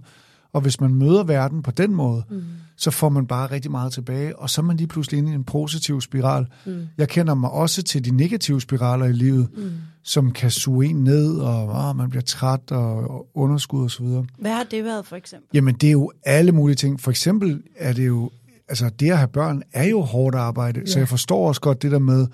Og 0.56 0.62
hvis 0.62 0.82
man 0.82 0.94
møder 0.94 1.24
verden 1.24 1.62
på 1.62 1.72
den 1.72 1.94
måde, 1.94 2.24
mm. 2.30 2.44
så 2.78 2.92
får 2.92 3.10
man 3.10 3.28
bare 3.28 3.52
rigtig 3.52 3.72
meget 3.72 3.94
tilbage, 3.94 4.40
og 4.40 4.50
så 4.50 4.62
er 4.62 4.64
man 4.64 4.78
lige 4.78 4.88
pludselig 4.88 5.18
inde 5.18 5.32
i 5.32 5.36
en 5.36 5.44
positiv 5.44 6.02
spiral. 6.02 6.48
Mm. 6.66 6.88
Jeg 6.98 7.10
kender 7.10 7.34
mig 7.34 7.50
også 7.52 7.84
til 7.84 8.06
de 8.06 8.12
negative 8.12 8.62
spiraler 8.62 9.06
i 9.06 9.12
livet, 9.12 9.48
mm. 9.58 9.72
som 10.04 10.32
kan 10.32 10.52
suge 10.52 10.86
en 10.86 11.04
ned, 11.04 11.38
og 11.38 11.90
åh, 11.90 11.96
man 11.96 12.10
bliver 12.10 12.22
træt 12.22 12.72
og, 12.72 13.10
og 13.10 13.28
underskud 13.34 13.84
og 13.84 13.92
så 13.92 14.04
videre. 14.04 14.26
Hvad 14.40 14.52
har 14.52 14.64
det 14.64 14.84
været, 14.84 15.06
for 15.06 15.16
eksempel? 15.16 15.50
Jamen, 15.54 15.76
det 15.76 15.88
er 15.88 15.92
jo 15.92 16.12
alle 16.26 16.52
mulige 16.52 16.76
ting. 16.76 17.02
For 17.02 17.12
eksempel 17.12 17.64
er 17.76 17.94
det 17.94 18.08
jo, 18.08 18.32
altså 18.70 18.90
det 19.00 19.12
at 19.12 19.18
have 19.18 19.28
børn 19.28 19.64
er 19.74 19.86
jo 19.86 20.02
hårdt 20.02 20.36
arbejde, 20.36 20.80
ja. 20.80 20.86
så 20.86 21.00
jeg 21.00 21.08
forstår 21.08 21.48
også 21.48 21.62
godt 21.62 21.82
det 21.82 21.92
der 21.92 22.00
med, 22.00 22.28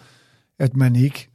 at 0.60 0.75
man 0.75 0.96
ikke 0.96 1.28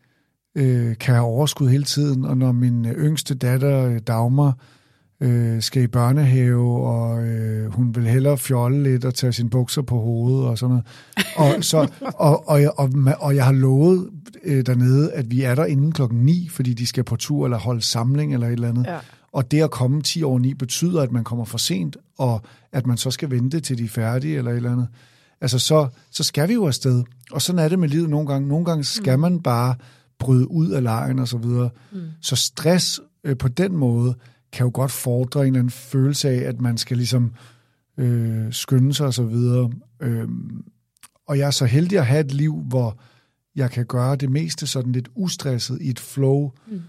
øh, 0.55 0.97
kan 0.99 1.15
have 1.15 1.27
overskud 1.27 1.69
hele 1.69 1.85
tiden, 1.85 2.25
og 2.25 2.37
når 2.37 2.53
min 2.53 2.87
øh, 2.87 2.93
yngste 2.93 3.35
datter, 3.35 3.85
øh, 3.85 4.01
Dagmar, 4.07 4.49
øh, 4.49 4.55
skal 5.61 5.83
i 5.83 5.87
børnehave, 5.87 6.87
og 6.87 7.27
øh, 7.27 7.73
hun 7.73 7.95
vil 7.95 8.05
hellere 8.05 8.39
fjolle 8.39 8.83
lidt 8.83 9.05
og 9.05 9.15
tage 9.15 9.33
sine 9.33 9.51
bukser 9.51 9.83
på 9.83 10.01
hovedet 10.01 10.49
og 10.49 10.59
sådan 10.59 10.71
noget. 10.71 10.87
Og, 11.37 11.65
så, 11.71 11.89
og, 12.01 12.49
og, 12.49 12.63
jeg, 12.63 12.71
og, 12.79 12.91
og 13.19 13.37
jeg 13.37 13.45
har 13.45 13.53
lovet 13.53 14.11
øh, 14.45 14.67
dernede, 14.67 15.13
at 15.13 15.31
vi 15.31 15.43
er 15.43 15.55
der 15.55 15.65
inden 15.65 15.93
klokken 15.93 16.19
9, 16.19 16.49
fordi 16.51 16.75
de 16.75 16.87
skal 16.87 17.05
på 17.05 17.17
tur 17.17 17.45
eller 17.45 17.59
holde 17.59 17.83
samling 17.83 18.35
eller 18.35 18.47
et 18.47 18.53
eller 18.53 18.69
andet. 18.69 18.87
Ja. 18.87 18.99
Og 19.33 19.51
det 19.51 19.63
at 19.63 19.71
komme 19.71 20.03
10 20.03 20.23
over 20.23 20.39
9 20.39 20.55
betyder, 20.55 21.03
at 21.03 21.13
man 21.13 21.25
kommer 21.25 21.45
for 21.45 21.59
sent, 21.59 21.97
og 22.19 22.43
at 22.73 22.87
man 22.87 22.97
så 22.97 23.11
skal 23.11 23.31
vente 23.31 23.61
til 23.61 23.79
de 23.79 23.85
er 23.85 23.89
færdige 23.89 24.39
eller 24.39 24.51
et 24.51 24.57
eller 24.57 24.73
andet. 24.73 24.89
Altså, 25.41 25.59
så, 25.59 25.89
så 26.11 26.25
skal 26.25 26.49
vi 26.49 26.55
jo 26.55 26.67
afsted. 26.67 27.05
Og 27.33 27.43
sådan 27.43 27.59
er 27.59 27.69
det 27.69 27.79
med 27.79 27.89
livet 27.89 28.11
nogle 28.11 28.27
gange. 28.27 28.49
Nogle 28.49 28.65
gange 28.65 28.85
skal 28.85 29.19
man 29.19 29.41
bare 29.41 29.75
bryde 30.19 30.51
ud 30.51 30.71
af 30.71 30.83
lejen 30.83 31.19
og 31.19 31.29
så 31.29 31.39
videre. 31.39 31.71
Mm. 31.93 31.99
Så 32.21 32.37
stress 32.37 33.01
øh, 33.25 33.37
på 33.37 33.49
den 33.49 33.77
måde 33.77 34.15
kan 34.53 34.65
jo 34.65 34.71
godt 34.75 34.91
fordre 34.91 35.41
en 35.41 35.47
eller 35.47 35.59
anden 35.59 35.71
følelse 35.71 36.29
af, 36.29 36.49
at 36.49 36.61
man 36.61 36.79
skal 36.79 36.97
ligesom 36.97 37.33
øh, 37.99 38.53
skynde 38.53 38.95
sig 38.95 39.07
og 39.07 39.15
så 39.15 39.25
videre. 39.25 39.71
Øh, 40.01 40.29
og 41.29 41.39
jeg 41.39 41.47
er 41.47 41.51
så 41.51 41.65
heldig 41.65 41.99
at 41.99 42.07
have 42.07 42.21
et 42.21 42.33
liv, 42.33 42.63
hvor 42.69 42.99
jeg 43.57 43.71
kan 43.71 43.87
gøre 43.87 44.17
det 44.17 44.31
meste 44.31 44.67
sådan 44.67 44.93
lidt 44.93 45.09
ustresset 45.15 45.79
i 45.81 45.91
et 45.91 46.01
flow. 46.01 46.51
Mm. 46.67 46.81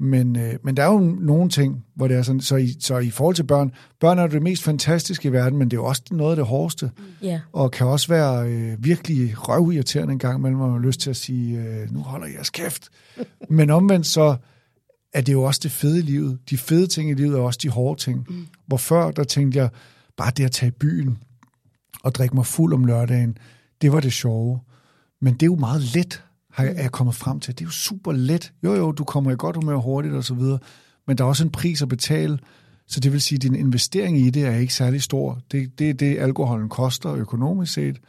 Men, 0.00 0.38
øh, 0.38 0.54
men 0.64 0.76
der 0.76 0.82
er 0.82 0.92
jo 0.92 0.98
nogle 0.98 1.50
ting, 1.50 1.84
hvor 1.94 2.08
det 2.08 2.16
er 2.16 2.22
sådan, 2.22 2.40
så 2.40 2.56
i, 2.56 2.76
så 2.80 2.98
i 2.98 3.10
forhold 3.10 3.34
til 3.34 3.44
børn, 3.44 3.72
børn 4.00 4.18
er 4.18 4.26
det 4.26 4.42
mest 4.42 4.62
fantastiske 4.62 5.28
i 5.28 5.32
verden, 5.32 5.58
men 5.58 5.70
det 5.70 5.76
er 5.76 5.80
jo 5.80 5.84
også 5.84 6.02
noget 6.10 6.30
af 6.30 6.36
det 6.36 6.46
hårdeste. 6.46 6.90
Ja. 7.22 7.40
Og 7.52 7.70
kan 7.70 7.86
også 7.86 8.08
være 8.08 8.48
øh, 8.48 8.84
virkelig 8.84 9.48
røvirriterende 9.48 10.12
en 10.12 10.18
gang 10.18 10.38
imellem, 10.38 10.58
hvor 10.58 10.66
man 10.66 10.80
har 10.80 10.86
lyst 10.86 11.00
til 11.00 11.10
at 11.10 11.16
sige, 11.16 11.58
øh, 11.58 11.92
nu 11.92 12.00
holder 12.00 12.26
jeres 12.26 12.50
kæft. 12.50 12.88
men 13.50 13.70
omvendt 13.70 14.06
så 14.06 14.36
er 15.12 15.20
det 15.20 15.32
jo 15.32 15.42
også 15.42 15.60
det 15.62 15.70
fede 15.70 15.98
i 15.98 16.02
livet. 16.02 16.38
De 16.50 16.58
fede 16.58 16.86
ting 16.86 17.10
i 17.10 17.14
livet 17.14 17.38
er 17.38 17.42
også 17.42 17.58
de 17.62 17.68
hårde 17.68 18.00
ting. 18.00 18.26
Mm. 18.28 18.46
Hvor 18.66 18.76
før, 18.76 19.10
der 19.10 19.24
tænkte 19.24 19.58
jeg, 19.58 19.70
bare 20.16 20.32
det 20.36 20.44
at 20.44 20.52
tage 20.52 20.68
i 20.68 20.76
byen 20.80 21.18
og 22.02 22.14
drikke 22.14 22.34
mig 22.34 22.46
fuld 22.46 22.74
om 22.74 22.84
lørdagen, 22.84 23.38
det 23.82 23.92
var 23.92 24.00
det 24.00 24.12
sjove. 24.12 24.60
Men 25.20 25.34
det 25.34 25.42
er 25.42 25.46
jo 25.46 25.56
meget 25.56 25.82
let, 25.94 26.24
har 26.52 26.64
jeg, 26.64 26.74
er 26.76 26.82
jeg 26.82 26.92
kommet 26.92 27.14
frem 27.14 27.40
til. 27.40 27.54
Det 27.54 27.60
er 27.60 27.66
jo 27.66 27.70
super 27.70 28.12
let. 28.12 28.52
Jo, 28.64 28.74
jo, 28.74 28.92
du 28.92 29.04
kommer 29.04 29.30
i 29.30 29.34
godt 29.38 29.56
humør 29.56 29.76
hurtigt 29.76 30.14
og 30.14 30.24
så 30.24 30.34
videre, 30.34 30.58
men 31.06 31.18
der 31.18 31.24
er 31.24 31.28
også 31.28 31.44
en 31.44 31.50
pris 31.50 31.82
at 31.82 31.88
betale, 31.88 32.38
så 32.86 33.00
det 33.00 33.12
vil 33.12 33.20
sige, 33.20 33.36
at 33.36 33.42
din 33.42 33.54
investering 33.54 34.18
i 34.18 34.30
det 34.30 34.44
er 34.44 34.56
ikke 34.56 34.74
særlig 34.74 35.02
stor. 35.02 35.40
Det, 35.52 35.78
det 35.78 35.90
er 35.90 35.94
det, 35.94 36.18
alkoholen 36.18 36.68
koster 36.68 37.14
økonomisk 37.14 37.72
set, 37.72 38.00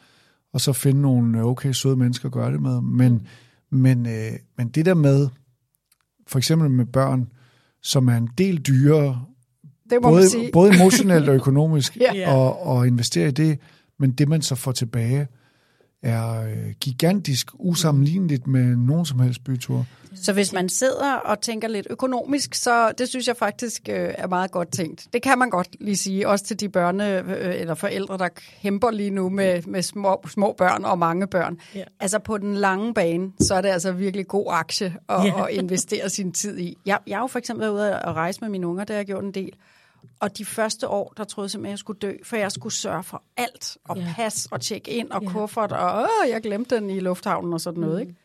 og 0.53 0.61
så 0.61 0.73
finde 0.73 1.01
nogle 1.01 1.43
okay 1.43 1.71
søde 1.71 1.95
mennesker 1.95 2.25
at 2.25 2.31
gøre 2.31 2.51
det 2.51 2.61
med. 2.61 2.81
Men, 2.81 3.27
men, 3.71 4.05
øh, 4.05 4.31
men 4.57 4.69
det 4.69 4.85
der 4.85 4.93
med, 4.93 5.29
for 6.29 6.37
eksempel 6.37 6.69
med 6.69 6.85
børn, 6.85 7.27
som 7.83 8.07
er 8.07 8.17
en 8.17 8.29
del 8.37 8.57
dyrere, 8.57 9.25
Det 9.89 9.97
må 10.01 10.09
både, 10.09 10.29
sige. 10.29 10.49
både 10.53 10.75
emotionelt 10.75 11.29
og 11.29 11.35
økonomisk, 11.35 11.97
Ja. 12.01 12.33
og, 12.35 12.67
og 12.67 12.87
investere 12.87 13.27
i 13.27 13.31
det, 13.31 13.59
men 13.99 14.11
det 14.11 14.29
man 14.29 14.41
så 14.41 14.55
får 14.55 14.71
tilbage, 14.71 15.27
er 16.03 16.41
øh, 16.43 16.73
gigantisk 16.81 17.47
usammenligneligt 17.53 18.47
med 18.47 18.75
nogen 18.75 19.05
som 19.05 19.19
helst 19.19 19.43
bytur. 19.43 19.85
Så 20.15 20.33
hvis 20.33 20.53
man 20.53 20.69
sidder 20.69 21.13
og 21.13 21.41
tænker 21.41 21.67
lidt 21.67 21.87
økonomisk, 21.89 22.53
så 22.53 22.91
det 22.97 23.09
synes 23.09 23.27
jeg 23.27 23.37
faktisk 23.37 23.89
øh, 23.89 24.09
er 24.17 24.27
meget 24.27 24.51
godt 24.51 24.71
tænkt. 24.71 25.07
Det 25.13 25.21
kan 25.21 25.39
man 25.39 25.49
godt 25.49 25.67
lige 25.79 25.97
sige, 25.97 26.27
også 26.27 26.45
til 26.45 26.59
de 26.59 26.69
børne 26.69 27.17
øh, 27.19 27.61
eller 27.61 27.73
forældre, 27.73 28.17
der 28.17 28.27
kæmper 28.61 28.91
lige 28.91 29.09
nu 29.09 29.29
med, 29.29 29.61
med 29.67 29.81
små, 29.81 30.21
små 30.29 30.55
børn 30.57 30.85
og 30.85 30.99
mange 30.99 31.27
børn. 31.27 31.57
Ja. 31.75 31.83
Altså 31.99 32.19
på 32.19 32.37
den 32.37 32.53
lange 32.55 32.93
bane, 32.93 33.31
så 33.39 33.55
er 33.55 33.61
det 33.61 33.69
altså 33.69 33.91
virkelig 33.91 34.27
god 34.27 34.45
aktie 34.49 34.95
at, 35.09 35.25
Ja. 35.25 35.45
at 35.45 35.53
investere 35.53 36.09
sin 36.09 36.31
tid 36.31 36.57
i. 36.59 36.77
Jeg, 36.85 36.99
jeg 37.07 37.17
har 37.17 37.23
jo 37.23 37.27
for 37.27 37.39
eksempel 37.39 37.61
været 37.61 37.73
ude 37.73 37.95
at 37.95 38.13
rejse 38.13 38.41
med 38.41 38.49
mine 38.49 38.67
unger, 38.67 38.83
det 38.83 38.93
har 38.93 38.99
jeg 38.99 39.05
gjort 39.05 39.23
en 39.23 39.31
del. 39.33 39.53
Og 40.19 40.37
de 40.37 40.45
første 40.45 40.87
år, 40.87 41.13
der 41.17 41.23
troede 41.23 41.45
jeg 41.45 41.51
simpelthen, 41.51 41.69
at 41.69 41.71
jeg 41.71 41.79
skulle 41.79 41.99
dø, 41.99 42.13
for 42.23 42.35
jeg 42.35 42.51
skulle 42.51 42.73
sørge 42.73 43.03
for 43.03 43.23
alt, 43.37 43.77
og 43.85 43.97
Ja. 43.97 44.13
pas, 44.15 44.47
og 44.51 44.61
tjekke 44.61 44.91
ind, 44.91 45.09
og 45.11 45.23
Ja. 45.23 45.29
kuffert, 45.29 45.71
og 45.71 46.01
åh, 46.01 46.29
jeg 46.29 46.41
glemte 46.41 46.75
den 46.75 46.89
i 46.89 46.99
lufthavnen 46.99 47.53
og 47.53 47.61
sådan 47.61 47.81
noget, 47.81 48.01
ikke? 48.01 48.15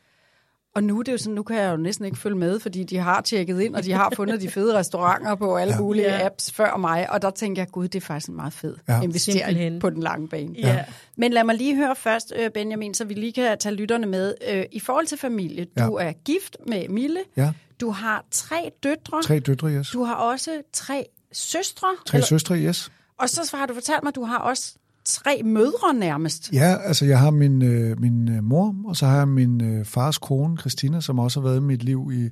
Og 0.77 0.85
nu 0.85 0.99
er 0.99 1.03
det 1.03 1.13
jo 1.13 1.19
sådan, 1.19 1.35
nu 1.35 1.43
kan 1.43 1.57
jeg 1.57 1.71
jo 1.73 1.77
næsten 1.77 2.05
ikke 2.05 2.17
følge 2.19 2.37
med, 2.37 2.61
fordi 2.61 2.85
de 2.85 2.97
har 2.99 3.21
tjekket 3.21 3.61
ind, 3.61 3.75
og 3.75 3.85
de 3.85 3.93
har 3.93 4.13
fundet 4.17 4.41
de 4.41 4.51
fede 4.51 4.79
restauranter 4.79 5.35
på 5.35 5.57
alle 5.57 5.75
Ja. 5.75 5.81
mulige 5.81 6.07
Ja. 6.07 6.27
apps 6.27 6.53
før 6.53 6.77
mig. 6.77 7.11
Og 7.11 7.23
der 7.23 7.31
tænker 7.31 7.63
jeg, 7.63 7.71
gud, 7.71 7.89
det 7.89 7.95
er 8.03 8.07
faktisk 8.07 8.29
en 8.29 8.37
meget 8.37 8.53
fed 8.53 8.77
Ja. 8.89 9.01
investering 9.03 9.39
Simpelthen. 9.41 9.79
på 9.79 9.91
den 9.91 10.03
lange 10.03 10.29
bane. 10.29 10.55
Ja. 10.59 10.85
Men 11.17 11.33
lad 11.33 11.45
mig 11.45 11.55
lige 11.55 11.77
høre 11.77 11.97
først, 11.97 12.33
øh, 12.37 12.51
Benjamin, 12.51 12.95
så 12.95 13.05
vi 13.05 13.15
lige 13.15 13.33
kan 13.33 13.59
tage 13.59 13.75
lytterne 13.75 14.07
med. 14.07 14.35
Øh, 14.51 14.65
I 14.73 14.81
forhold 14.81 15.07
til 15.07 15.19
familie, 15.19 15.67
Ja. 15.77 15.87
du 15.87 15.95
er 15.95 16.13
gift 16.13 16.57
med 16.67 16.89
Mille, 16.89 17.21
Ja, 17.37 17.53
du 17.81 17.91
har 17.91 18.25
tre 18.31 18.71
døtre, 18.83 19.23
tre 19.23 19.41
døtre, 19.41 19.69
yes. 19.71 19.91
du 19.91 20.05
har 20.05 20.15
også 20.15 20.63
tre 20.73 21.07
søstre, 21.35 21.87
Tre 22.07 22.23
søstre, 22.23 22.57
yes. 22.59 22.93
og 23.19 23.29
så 23.29 23.57
har 23.57 23.67
du 23.67 23.75
fortalt 23.75 24.03
mig, 24.03 24.09
at 24.09 24.15
du 24.15 24.25
har 24.25 24.39
også 24.39 24.75
tre 25.05 25.41
mødre 25.45 25.95
nærmest. 25.95 26.53
Ja, 26.53 26.77
altså 26.85 27.05
jeg 27.05 27.19
har 27.19 27.31
min, 27.31 27.63
øh, 27.63 28.01
min 28.01 28.29
øh, 28.37 28.45
mor, 28.45 28.75
og 28.87 28.97
så 28.97 29.07
har 29.07 29.17
jeg 29.17 29.29
min 29.29 29.61
øh, 29.79 29.85
fars 29.85 30.19
kone, 30.19 30.57
Christina, 30.59 31.01
som 31.01 31.19
også 31.19 31.41
har 31.41 31.49
været 31.49 31.57
i 31.57 31.61
mit 31.63 31.83
liv 31.83 32.11
i, 32.15 32.31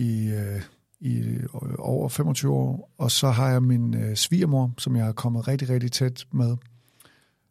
i, 0.00 0.26
øh, 0.28 0.62
i 1.00 1.18
øh, 1.18 1.42
over 1.78 2.08
25 2.08 2.52
år. 2.52 2.90
Og 2.98 3.10
så 3.10 3.30
har 3.30 3.50
jeg 3.50 3.62
min 3.62 3.94
øh, 3.94 4.16
svigermor, 4.16 4.70
som 4.78 4.96
jeg 4.96 5.08
er 5.08 5.12
kommet 5.12 5.48
rigtig, 5.48 5.68
rigtig 5.70 5.92
tæt 5.92 6.24
med. 6.32 6.56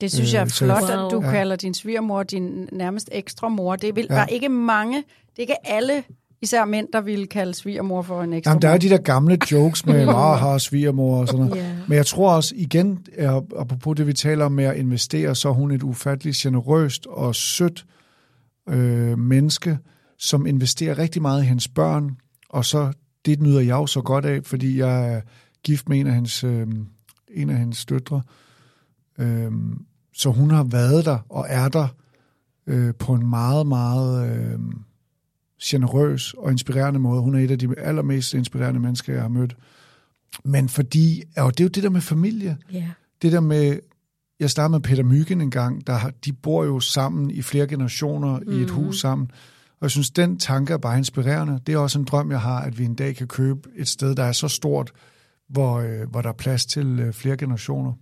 Det 0.02 0.12
synes 0.12 0.34
jeg 0.34 0.40
er 0.40 0.46
Øh, 0.46 0.50
flot, 0.52 0.82
Wow. 0.82 1.06
at 1.06 1.12
du 1.12 1.22
Ja. 1.24 1.32
kalder 1.32 1.56
din 1.56 1.74
svigermor 1.74 2.24
din 2.24 2.70
nærmest 2.72 3.10
ekstra 3.12 3.48
mor. 3.50 3.76
Det 3.76 3.96
vil, 3.96 4.08
Ja. 4.10 4.16
der 4.16 4.22
er 4.22 4.26
ikke 4.28 4.50
mange, 4.50 4.98
det 4.98 5.38
er 5.38 5.42
ikke 5.42 5.68
alle, 5.68 6.04
især 6.44 6.66
mænd, 6.66 6.88
der 6.94 7.02
ville 7.02 7.28
kalde 7.28 7.54
svigermor 7.54 8.02
for 8.02 8.24
en 8.24 8.34
ekstra 8.34 8.52
Jamen, 8.52 8.62
der 8.62 8.70
er 8.70 8.78
de 8.78 8.90
der 8.90 8.98
gamle 8.98 9.38
jokes 9.52 9.86
med 9.86 10.06
Maha, 10.06 10.58
svigermor 10.58 11.20
og 11.20 11.28
sådan 11.28 11.46
noget. 11.46 11.62
Ja. 11.62 11.76
Men 11.88 11.96
jeg 11.96 12.06
tror 12.06 12.36
også, 12.36 12.54
igen, 12.58 13.06
apropos 13.58 13.96
det, 13.96 14.08
vi 14.08 14.14
taler 14.14 14.46
om 14.46 14.52
med 14.52 14.64
at 14.64 14.76
investere, 14.76 15.36
så 15.36 15.50
er 15.50 15.54
hun 15.54 15.72
et 15.72 15.84
ufatteligt 15.84 16.38
generøst 16.38 17.08
og 17.08 17.36
sødt 17.36 17.86
øh, 18.70 19.20
menneske, 19.20 19.78
som 20.18 20.46
investerer 20.46 20.98
rigtig 20.98 21.22
meget 21.22 21.44
i 21.44 21.46
hendes 21.46 21.68
børn, 21.68 22.18
og 22.50 22.66
så 22.66 22.92
det 23.26 23.42
nyder 23.42 23.60
jeg 23.60 23.74
jo 23.74 23.86
så 23.86 24.02
godt 24.02 24.26
af, 24.26 24.40
fordi 24.44 24.80
jeg 24.80 25.14
er 25.14 25.22
gift 25.64 25.90
med 25.90 26.00
en 26.00 26.08
af 26.08 26.14
hendes, 26.14 26.44
øh, 26.44 26.68
en 27.34 27.50
af 27.50 27.58
hendes 27.58 27.86
døtre. 27.86 28.22
Øh, 29.20 29.52
så 30.14 30.30
hun 30.30 30.52
har 30.52 30.64
været 30.64 31.06
der 31.06 31.18
og 31.30 31.46
er 31.50 31.68
der 31.68 31.88
øh, 32.68 32.94
på 33.00 33.14
en 33.14 33.30
meget, 33.30 33.68
meget 33.68 34.30
øh, 34.32 34.60
generøs 35.64 36.34
og 36.34 36.52
inspirerende 36.52 37.00
måde. 37.00 37.22
Hun 37.22 37.36
er 37.36 37.40
et 37.40 37.52
af 37.52 37.60
de 37.60 37.80
allermest 37.80 38.34
inspirerende 38.34 38.80
mennesker, 38.80 39.14
jeg 39.14 39.22
har 39.22 39.30
mødt. 39.30 39.58
Men 40.44 40.70
fordi, 40.70 41.24
og 41.38 41.52
det 41.58 41.60
er 41.60 41.66
jo 41.66 41.70
det 41.70 41.84
der 41.84 41.90
med 41.90 42.02
familie, 42.02 42.58
Ja. 42.72 42.90
det 43.22 43.32
der 43.32 43.40
med, 43.40 43.80
jeg 44.40 44.50
startede 44.50 44.72
med 44.72 44.80
Peter 44.80 45.04
Myggen 45.04 45.42
en 45.42 45.52
gang, 45.52 45.88
der, 45.88 46.12
de 46.26 46.34
bor 46.34 46.64
jo 46.64 46.80
sammen 46.80 47.32
i 47.32 47.42
flere 47.42 47.68
generationer 47.68 48.40
mm. 48.40 48.52
i 48.52 48.56
et 48.56 48.70
hus 48.70 49.00
sammen. 49.00 49.32
Og 49.80 49.86
jeg 49.86 49.92
synes, 49.92 50.12
den 50.12 50.40
tanke 50.40 50.74
er 50.74 50.78
bare 50.78 50.98
inspirerende. 50.98 51.60
Det 51.68 51.74
er 51.74 51.78
også 51.78 52.00
en 52.00 52.06
drøm, 52.06 52.32
jeg 52.32 52.42
har, 52.42 52.60
at 52.62 52.80
vi 52.80 52.86
en 52.86 52.96
dag 52.96 53.16
kan 53.16 53.28
købe 53.28 53.70
et 53.76 53.88
sted, 53.88 54.16
der 54.16 54.24
er 54.24 54.32
så 54.32 54.48
stort, 54.48 54.92
hvor, 55.50 55.80
øh, 55.80 56.10
hvor 56.10 56.22
der 56.22 56.30
er 56.30 56.34
plads 56.34 56.66
til 56.66 57.00
øh, 57.00 57.14
flere 57.14 57.38
generationer. 57.38 57.94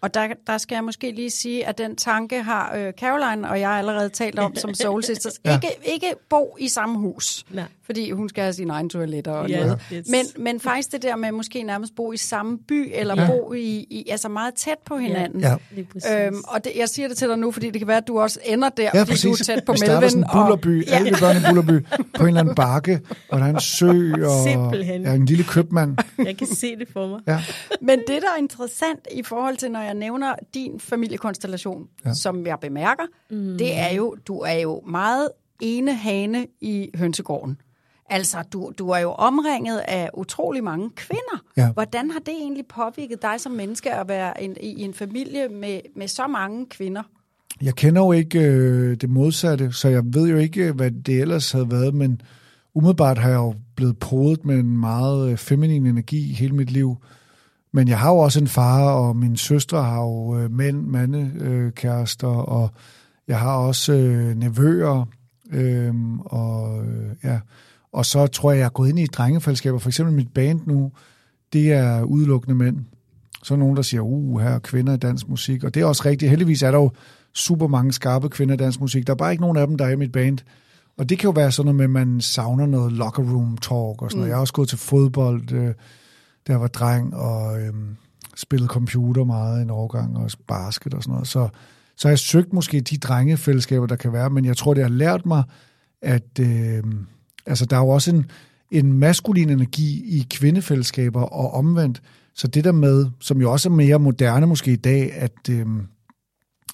Og 0.00 0.14
der, 0.14 0.28
der 0.46 0.58
skal 0.58 0.76
jeg 0.76 0.84
måske 0.84 1.10
lige 1.10 1.30
sige, 1.30 1.66
at 1.66 1.78
den 1.78 1.96
tanke 1.96 2.42
har 2.42 2.74
øh, 2.76 2.92
Caroline 3.00 3.50
og 3.50 3.60
jeg 3.60 3.70
allerede 3.70 4.08
talt 4.08 4.38
om 4.38 4.56
som 4.56 4.74
Soul 4.82 5.04
Sisters. 5.04 5.40
Ja. 5.44 5.54
Ikke, 5.54 5.68
ikke 5.84 6.06
bo 6.30 6.56
i 6.60 6.68
samme 6.68 6.98
hus, 6.98 7.44
Nej. 7.50 7.64
fordi 7.86 8.10
hun 8.10 8.28
skal 8.28 8.42
have 8.42 8.52
sine 8.52 8.72
egne 8.72 8.88
toiletter 8.88 9.32
og 9.32 9.48
Ja, 9.50 9.60
noget. 9.66 9.80
Men, 10.10 10.26
men 10.38 10.60
faktisk 10.60 10.92
det 10.92 11.02
der 11.02 11.16
med 11.16 11.32
måske 11.32 11.62
nærmest 11.62 11.94
bo 11.96 12.12
i 12.12 12.16
samme 12.16 12.58
by, 12.58 12.90
eller 12.94 13.22
Ja. 13.22 13.26
bo 13.26 13.52
i, 13.52 13.86
i 13.90 14.06
altså 14.10 14.28
meget 14.28 14.54
tæt 14.54 14.78
på 14.86 14.96
hinanden. 14.96 15.40
Ja. 15.40 15.54
Præcis. 15.92 16.10
Øhm, 16.10 16.36
og 16.48 16.64
det, 16.64 16.72
jeg 16.76 16.88
siger 16.88 17.08
det 17.08 17.16
til 17.16 17.28
dig 17.28 17.38
nu, 17.38 17.50
fordi 17.50 17.70
det 17.70 17.80
kan 17.80 17.88
være, 17.88 17.96
at 17.96 18.08
du 18.08 18.20
også 18.20 18.40
ender 18.44 18.68
der, 18.68 18.82
Ja, 18.94 19.00
fordi 19.00 19.10
præcis. 19.10 19.22
du 19.24 19.30
er 19.52 19.54
tæt 19.56 19.64
på 19.64 19.72
vi 19.72 19.78
starter 19.78 20.08
sådan 20.08 20.24
en 20.24 20.28
Melvin. 20.34 20.42
bullerby, 20.60 20.88
alle 20.88 21.10
vi 21.10 21.16
børn 21.20 21.36
i 21.36 21.40
bullerby, 21.48 21.86
på 22.14 22.22
en 22.22 22.28
eller 22.28 22.40
anden 22.40 22.54
bakke, 22.54 23.00
og 23.28 23.40
der 23.40 23.46
er 23.46 23.50
en 23.50 23.60
sø, 23.60 24.12
og 24.24 24.42
Simpelthen. 24.48 25.02
ja, 25.02 25.12
en 25.14 25.26
lille 25.26 25.44
købmand. 25.44 25.96
Jeg 26.24 26.36
kan 26.36 26.46
se 26.46 26.76
det 26.76 26.88
for 26.92 27.06
mig. 27.08 27.20
Ja. 27.26 27.42
Men 27.80 27.98
det, 27.98 28.08
der 28.22 28.28
er 28.36 28.38
interessant 28.38 29.00
i 29.14 29.22
forhold 29.22 29.56
til, 29.56 29.63
når 29.68 29.80
jeg 29.80 29.94
nævner 29.94 30.34
din 30.54 30.80
familiekonstellation, 30.80 31.88
ja. 32.04 32.08
Ja. 32.08 32.14
som 32.14 32.46
jeg 32.46 32.58
bemærker, 32.60 33.04
mm. 33.30 33.58
det 33.58 33.78
er 33.78 33.94
jo, 33.94 34.16
du 34.26 34.38
er 34.38 34.52
jo 34.52 34.82
meget 34.86 35.28
ene 35.60 35.94
hane 35.94 36.46
i 36.60 36.90
hønsegården. 36.94 37.60
Altså, 38.10 38.42
du, 38.52 38.72
du 38.78 38.88
er 38.88 38.98
jo 38.98 39.10
omringet 39.10 39.78
af 39.78 40.10
utrolig 40.14 40.64
mange 40.64 40.90
kvinder. 40.96 41.44
Ja. 41.56 41.72
Hvordan 41.72 42.10
har 42.10 42.18
det 42.18 42.34
egentlig 42.34 42.66
påvirket 42.66 43.22
dig 43.22 43.34
som 43.40 43.52
menneske 43.52 43.94
at 43.94 44.08
være 44.08 44.42
en, 44.42 44.56
i 44.60 44.82
en 44.82 44.94
familie 44.94 45.48
med, 45.48 45.80
med 45.96 46.08
så 46.08 46.26
mange 46.26 46.66
kvinder? 46.66 47.02
Jeg 47.62 47.74
kender 47.74 48.02
jo 48.02 48.12
ikke 48.12 48.40
øh, 48.40 48.96
det 48.96 49.10
modsatte, 49.10 49.72
så 49.72 49.88
jeg 49.88 50.02
ved 50.06 50.28
jo 50.28 50.36
ikke, 50.36 50.72
hvad 50.72 50.90
det 50.90 51.20
ellers 51.20 51.52
havde 51.52 51.70
været, 51.70 51.94
men 51.94 52.20
umiddelbart 52.74 53.18
har 53.18 53.28
jeg 53.28 53.36
jo 53.36 53.54
blevet 53.76 53.98
podet 53.98 54.44
med 54.44 54.58
en 54.58 54.78
meget 54.78 55.30
øh, 55.30 55.36
feminin 55.36 55.86
energi 55.86 56.32
hele 56.32 56.54
mit 56.54 56.70
liv. 56.70 56.96
Men 57.74 57.88
jeg 57.88 57.98
har 57.98 58.10
jo 58.10 58.18
også 58.18 58.40
en 58.40 58.48
far, 58.48 58.90
og 58.90 59.16
mine 59.16 59.36
søstre 59.36 59.82
har 59.82 60.00
jo 60.00 60.38
øh, 60.38 60.50
mænd, 60.50 60.86
mandekærester, 60.86 61.66
øh, 61.66 61.72
kærester, 61.72 62.28
og 62.28 62.70
jeg 63.28 63.38
har 63.38 63.56
også 63.56 63.92
øh, 63.92 64.34
nevøer, 64.36 65.08
øh, 65.52 65.94
og 66.18 66.84
øh, 66.86 67.10
ja. 67.24 67.40
Og 67.92 68.06
så 68.06 68.26
tror 68.26 68.52
jeg, 68.52 68.58
jeg 68.58 68.64
er 68.64 68.70
gået 68.70 68.88
ind 68.88 68.98
i 68.98 69.06
drengefællesskaber. 69.06 69.78
For 69.78 69.88
eksempel 69.88 70.14
mit 70.14 70.34
band 70.34 70.60
nu, 70.66 70.92
det 71.52 71.72
er 71.72 72.02
udelukkende 72.02 72.54
mænd. 72.54 72.76
Så 73.42 73.54
er 73.54 73.58
nogen, 73.58 73.76
der 73.76 73.82
siger, 73.82 74.00
uh, 74.00 74.40
her 74.40 74.50
er 74.50 74.58
kvinder 74.58 74.94
i 74.94 74.96
dansk 74.96 75.28
musik. 75.28 75.64
Og 75.64 75.74
det 75.74 75.82
er 75.82 75.86
også 75.86 76.02
rigtigt. 76.06 76.30
Heldigvis 76.30 76.62
er 76.62 76.70
der 76.70 76.78
jo 76.78 76.90
super 77.34 77.66
mange 77.66 77.92
skarpe 77.92 78.28
kvinder 78.28 78.54
i 78.54 78.58
dansk 78.58 78.80
musik. 78.80 79.06
Der 79.06 79.12
er 79.12 79.16
bare 79.16 79.32
ikke 79.32 79.42
nogen 79.42 79.56
af 79.56 79.66
dem, 79.66 79.76
der 79.76 79.84
er 79.84 79.90
i 79.90 79.96
mit 79.96 80.12
band. 80.12 80.38
Og 80.98 81.08
det 81.08 81.18
kan 81.18 81.28
jo 81.28 81.32
være 81.32 81.52
sådan 81.52 81.74
noget 81.74 81.90
med, 81.90 82.02
at 82.02 82.06
man 82.06 82.20
savner 82.20 82.66
noget 82.66 82.92
locker 82.92 83.22
room 83.22 83.58
talk 83.58 84.02
og 84.02 84.10
sådan 84.10 84.18
noget. 84.18 84.28
Jeg 84.28 84.36
har 84.36 84.40
også 84.40 84.52
gået 84.52 84.68
til 84.68 84.78
fodbold, 84.78 85.74
jeg 86.52 86.60
var 86.60 86.66
dreng, 86.66 87.14
og 87.14 87.60
øh, 87.60 87.74
spillet 88.36 88.70
computer 88.70 89.24
meget 89.24 89.62
en 89.62 89.70
årgang, 89.70 90.16
og 90.16 90.30
basket 90.48 90.94
og 90.94 91.02
sådan 91.02 91.12
noget. 91.12 91.28
Så, 91.28 91.48
så 91.96 92.08
jeg 92.08 92.18
søgt 92.18 92.52
måske 92.52 92.80
de 92.80 92.98
drengefællesskaber, 92.98 93.86
der 93.86 93.96
kan 93.96 94.12
være, 94.12 94.30
men 94.30 94.44
jeg 94.44 94.56
tror, 94.56 94.74
det 94.74 94.82
har 94.82 94.90
lært 94.90 95.26
mig, 95.26 95.42
at 96.02 96.38
øh, 96.40 96.82
altså, 97.46 97.66
der 97.66 97.76
er 97.76 97.80
jo 97.80 97.88
også 97.88 98.10
en, 98.10 98.30
en 98.70 98.92
maskulin 98.92 99.50
energi 99.50 100.18
i 100.18 100.26
kvindefællesskaber 100.30 101.22
og 101.22 101.54
omvendt. 101.54 102.02
Så 102.34 102.46
det 102.48 102.64
der 102.64 102.72
med, 102.72 103.06
som 103.20 103.40
jo 103.40 103.52
også 103.52 103.68
er 103.68 103.72
mere 103.72 103.98
moderne 103.98 104.46
måske 104.46 104.72
i 104.72 104.76
dag, 104.76 105.12
at, 105.12 105.48
øh, 105.50 105.66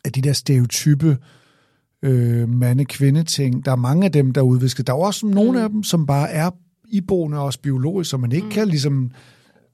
at 0.05 0.15
de 0.15 0.21
der 0.21 0.33
stereotype 0.33 1.19
øh, 2.03 2.49
mande-kvinde-ting, 2.49 3.65
der 3.65 3.73
er 3.73 3.77
mange 3.77 4.05
af 4.05 4.13
dem, 4.13 4.33
der 4.33 4.41
er 4.41 4.45
udvisket. 4.45 4.87
Der 4.87 4.93
er 4.93 4.97
også 4.97 5.27
nogle 5.27 5.59
mm. 5.59 5.65
af 5.65 5.71
dem, 5.71 5.83
som 5.83 6.07
bare 6.07 6.31
er 6.31 6.51
iboende 6.89 7.39
også 7.39 7.61
biologisk, 7.61 8.11
som 8.11 8.21
man 8.21 8.33
ikke 8.33 8.45
mm. 8.45 8.53
kan 8.53 8.69
ligesom 8.69 9.11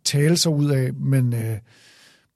tale 0.07 0.37
sig 0.37 0.53
ud 0.53 0.71
af, 0.71 0.95
men... 0.95 1.35
Øh, 1.35 1.59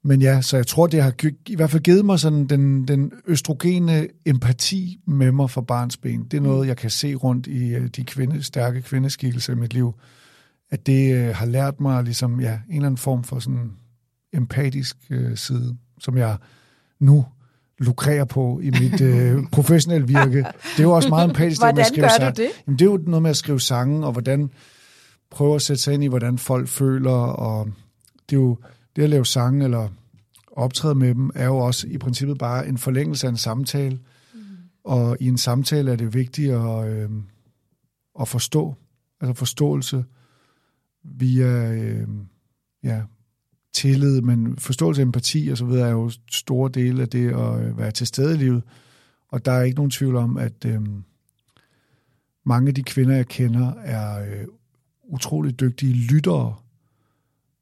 men 0.05 0.23
ja, 0.23 0.43
så 0.43 0.57
jeg 0.57 0.67
tror, 0.67 0.87
det 0.87 1.03
har 1.03 1.15
i 1.47 1.57
hvert 1.57 1.71
fald 1.71 1.83
givet 1.83 2.05
mig 2.05 2.21
sådan 2.21 2.47
den, 2.47 2.89
den 2.89 3.13
østrogene 3.27 4.09
empati 4.27 5.01
med 5.07 5.33
mig 5.33 5.51
for 5.51 5.61
barns 5.61 5.97
ben. 5.97 6.25
Det 6.25 6.37
er 6.37 6.41
noget, 6.41 6.69
jeg 6.69 6.77
kan 6.77 6.91
se 6.91 7.15
rundt 7.15 7.47
i 7.47 7.75
øh, 7.75 7.89
de 7.89 8.05
kvinde, 8.05 8.43
stærke 8.43 8.83
kvindeskikkelser 8.83 9.53
i 9.53 9.57
mit 9.57 9.75
liv. 9.75 9.95
At 10.71 10.87
det 10.87 11.15
øh, 11.15 11.35
har 11.35 11.47
lært 11.47 11.81
mig 11.81 12.05
ligesom, 12.05 12.41
ja, 12.41 12.53
en 12.53 12.75
eller 12.75 12.87
anden 12.87 12.99
form 12.99 13.25
for 13.25 13.39
sådan 13.39 13.73
empatisk 14.33 14.97
øh, 15.11 15.37
side, 15.37 15.77
som 15.99 16.17
jeg 16.17 16.37
nu 17.01 17.25
lukrerer 17.79 18.25
på 18.25 18.61
i 18.63 18.71
mit 18.71 19.01
øh, 19.01 19.43
professionelle 19.53 20.07
virke. 20.07 20.39
Det 20.39 20.79
er 20.79 20.83
jo 20.83 20.93
også 20.93 21.09
meget 21.09 21.29
empatisk. 21.29 21.61
Hvordan 21.61 21.85
det, 21.85 21.97
med 21.97 22.05
at 22.05 22.13
skrive 22.13 22.27
gør 22.27 22.31
du 22.31 22.43
det? 22.43 22.49
Jamen, 22.67 22.79
det 22.79 22.85
er 22.85 22.91
jo 22.91 23.01
noget 23.07 23.23
med 23.23 23.31
at 23.31 23.37
skrive 23.37 23.61
sange, 23.61 24.07
og 24.07 24.13
hvordan 24.13 24.51
prøve 25.31 25.55
at 25.55 25.63
sætte 25.63 25.83
sig 25.83 25.95
ind 25.95 26.05
i, 26.05 26.07
hvordan 26.07 26.39
folk 26.39 26.69
føler, 26.69 27.11
og 27.21 27.67
det 28.31 28.37
er 28.37 28.41
jo 28.41 28.59
det 28.97 29.03
at 29.03 29.11
lave 29.11 29.27
sange 29.27 29.65
eller 29.65 29.89
optræde 30.53 30.95
med 30.95 31.15
dem, 31.15 31.31
er 31.35 31.47
jo 31.47 31.57
også 31.57 31.87
i 31.87 31.99
princippet 31.99 32.39
bare 32.39 32.69
en 32.69 32.79
forlængelse 32.79 33.27
af 33.27 33.31
en 33.31 33.37
samtale. 33.37 34.01
Mm. 34.35 34.41
Og 34.85 35.17
i 35.21 35.29
en 35.29 35.39
samtale 35.39 35.93
er 35.93 35.97
det 35.97 36.15
vigtigt 36.15 36.53
at, 36.53 36.89
øh, 36.89 37.11
at 38.21 38.29
forstå, 38.29 38.75
altså 39.21 39.35
forståelse 39.35 40.05
via 41.05 41.73
øh, 41.73 42.09
ja, 42.83 43.03
tillid, 43.73 44.21
men 44.21 44.59
forståelse, 44.59 45.03
empati 45.03 45.49
og 45.53 45.59
så 45.59 45.65
videre 45.65 45.89
er 45.89 45.93
jo 45.93 46.11
store 46.31 46.71
dele 46.75 47.03
af 47.03 47.09
det 47.09 47.29
at 47.29 47.61
øh, 47.61 47.79
være 47.79 47.91
til 47.91 48.07
stede 48.07 48.35
i 48.35 48.39
livet. 48.39 48.63
Og 49.29 49.45
der 49.45 49.53
er 49.53 49.63
ikke 49.63 49.77
nogen 49.77 49.91
tvivl 49.91 50.17
om, 50.17 50.37
at 50.37 50.65
øh, 50.67 50.81
mange 52.45 52.69
af 52.69 52.75
de 52.75 52.83
kvinder, 52.83 53.17
jeg 53.17 53.27
kender, 53.27 53.73
er 53.75 54.25
øh, 54.25 54.47
utrolig 55.11 55.61
dygtige 55.61 55.95
lyttere 55.95 56.55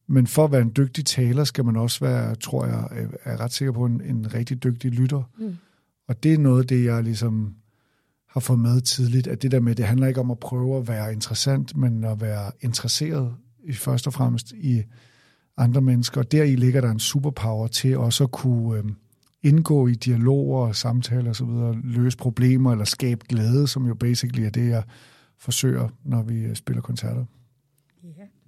men 0.08 0.26
for 0.26 0.44
at 0.44 0.52
være 0.52 0.62
en 0.62 0.72
dygtig 0.76 1.06
taler, 1.06 1.44
skal 1.44 1.64
man 1.64 1.76
også 1.76 2.04
være, 2.04 2.34
tror 2.34 2.66
jeg, 2.66 3.08
er 3.24 3.40
ret 3.40 3.52
sikker 3.52 3.72
på, 3.72 3.84
en, 3.84 4.00
en 4.00 4.34
rigtig 4.34 4.62
dygtig 4.64 4.90
lytter. 4.90 5.22
Mm. 5.38 5.56
Og 6.08 6.22
det 6.22 6.34
er 6.34 6.38
noget 6.38 6.62
af 6.62 6.66
det, 6.66 6.84
jeg 6.84 7.02
ligesom 7.02 7.54
har 8.28 8.40
fået 8.40 8.58
med 8.58 8.80
tidligt, 8.80 9.26
at 9.26 9.42
det 9.42 9.50
der 9.50 9.60
med, 9.60 9.74
det 9.74 9.84
handler 9.84 10.06
ikke 10.06 10.20
om 10.20 10.30
at 10.30 10.38
prøve 10.38 10.76
at 10.76 10.88
være 10.88 11.12
interessant, 11.12 11.76
men 11.76 12.04
at 12.04 12.20
være 12.20 12.50
interesseret 12.60 13.34
i 13.64 13.72
først 13.72 14.06
og 14.06 14.12
fremmest 14.12 14.52
i 14.52 14.82
andre 15.56 15.80
mennesker. 15.80 16.20
Og 16.20 16.32
deri 16.32 16.56
ligger 16.56 16.80
der 16.80 16.90
en 16.90 16.98
superpower 16.98 17.66
til 17.66 17.98
også 17.98 18.24
at 18.24 18.30
kunne 18.30 18.78
øh, 18.78 18.84
indgå 19.42 19.86
i 19.86 19.94
dialoger 19.94 20.66
og 20.66 20.76
samtaler 20.76 21.30
osv., 21.30 21.80
løse 21.84 22.16
problemer 22.16 22.72
eller 22.72 22.84
skabe 22.84 23.24
glæde, 23.28 23.68
som 23.68 23.86
jo 23.86 23.94
basically 23.94 24.42
er 24.42 24.50
det, 24.50 24.68
jeg 24.68 24.82
forsøger, 25.38 25.88
når 26.04 26.22
vi 26.22 26.40
øh, 26.40 26.56
spiller 26.56 26.82
koncerter. 26.82 27.24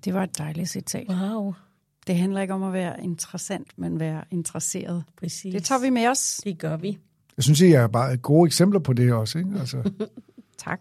Det 0.04 0.14
var 0.14 0.22
et 0.22 0.38
dejligt 0.38 0.68
citat. 0.68 1.06
Wow. 1.08 1.54
Det 2.06 2.16
handler 2.16 2.40
ikke 2.40 2.54
om 2.54 2.62
at 2.62 2.72
være 2.72 3.04
interessant, 3.04 3.68
men 3.76 4.00
være 4.00 4.24
interesseret. 4.30 5.04
Præcis. 5.16 5.54
Det 5.54 5.64
tager 5.64 5.80
vi 5.80 5.90
med 5.90 6.06
os. 6.06 6.40
Det 6.44 6.58
gør 6.58 6.76
vi. 6.76 6.98
Jeg 7.36 7.44
synes, 7.44 7.60
I 7.60 7.72
er 7.72 7.86
bare 7.86 8.16
gode 8.16 8.46
eksempler 8.46 8.80
på 8.80 8.92
det 8.92 9.12
også. 9.12 9.38
Ikke? 9.38 9.50
Altså. 9.58 9.90
tak. 10.58 10.80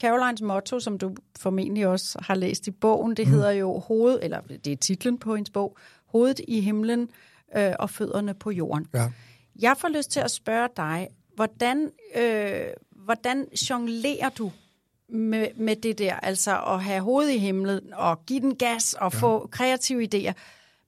Carolines 0.00 0.42
motto, 0.42 0.80
som 0.80 0.98
du 0.98 1.14
formentlig 1.38 1.86
også 1.86 2.18
har 2.22 2.34
læst 2.34 2.66
i 2.66 2.70
bogen, 2.70 3.16
det 3.16 3.26
mm. 3.26 3.32
hedder 3.32 3.50
jo 3.50 3.78
hoved, 3.78 4.18
eller 4.22 4.40
det 4.64 4.72
er 4.72 4.76
titlen 4.76 5.18
på 5.18 5.34
hendes 5.34 5.50
bog, 5.50 5.76
Hovedet 6.06 6.40
i 6.48 6.60
himlen 6.60 7.08
øh, 7.56 7.72
og 7.78 7.90
fødderne 7.90 8.34
på 8.34 8.50
jorden. 8.50 8.86
Ja. 8.94 9.10
Jeg 9.60 9.76
får 9.78 9.88
lyst 9.88 10.10
til 10.10 10.20
at 10.20 10.30
spørge 10.30 10.68
dig, 10.76 11.08
hvordan, 11.34 11.90
øh, 12.16 12.66
hvordan 13.04 13.46
jonglerer 13.70 14.28
du 14.28 14.52
med, 15.12 15.46
med 15.56 15.76
det 15.76 15.98
der, 15.98 16.14
altså 16.14 16.62
at 16.66 16.82
have 16.82 17.00
hovedet 17.00 17.32
i 17.32 17.38
himlen 17.38 17.80
og 17.92 18.26
give 18.26 18.40
den 18.40 18.54
gas 18.54 18.94
og 18.94 19.12
ja. 19.12 19.18
få 19.18 19.48
kreative 19.52 20.08
idéer. 20.14 20.32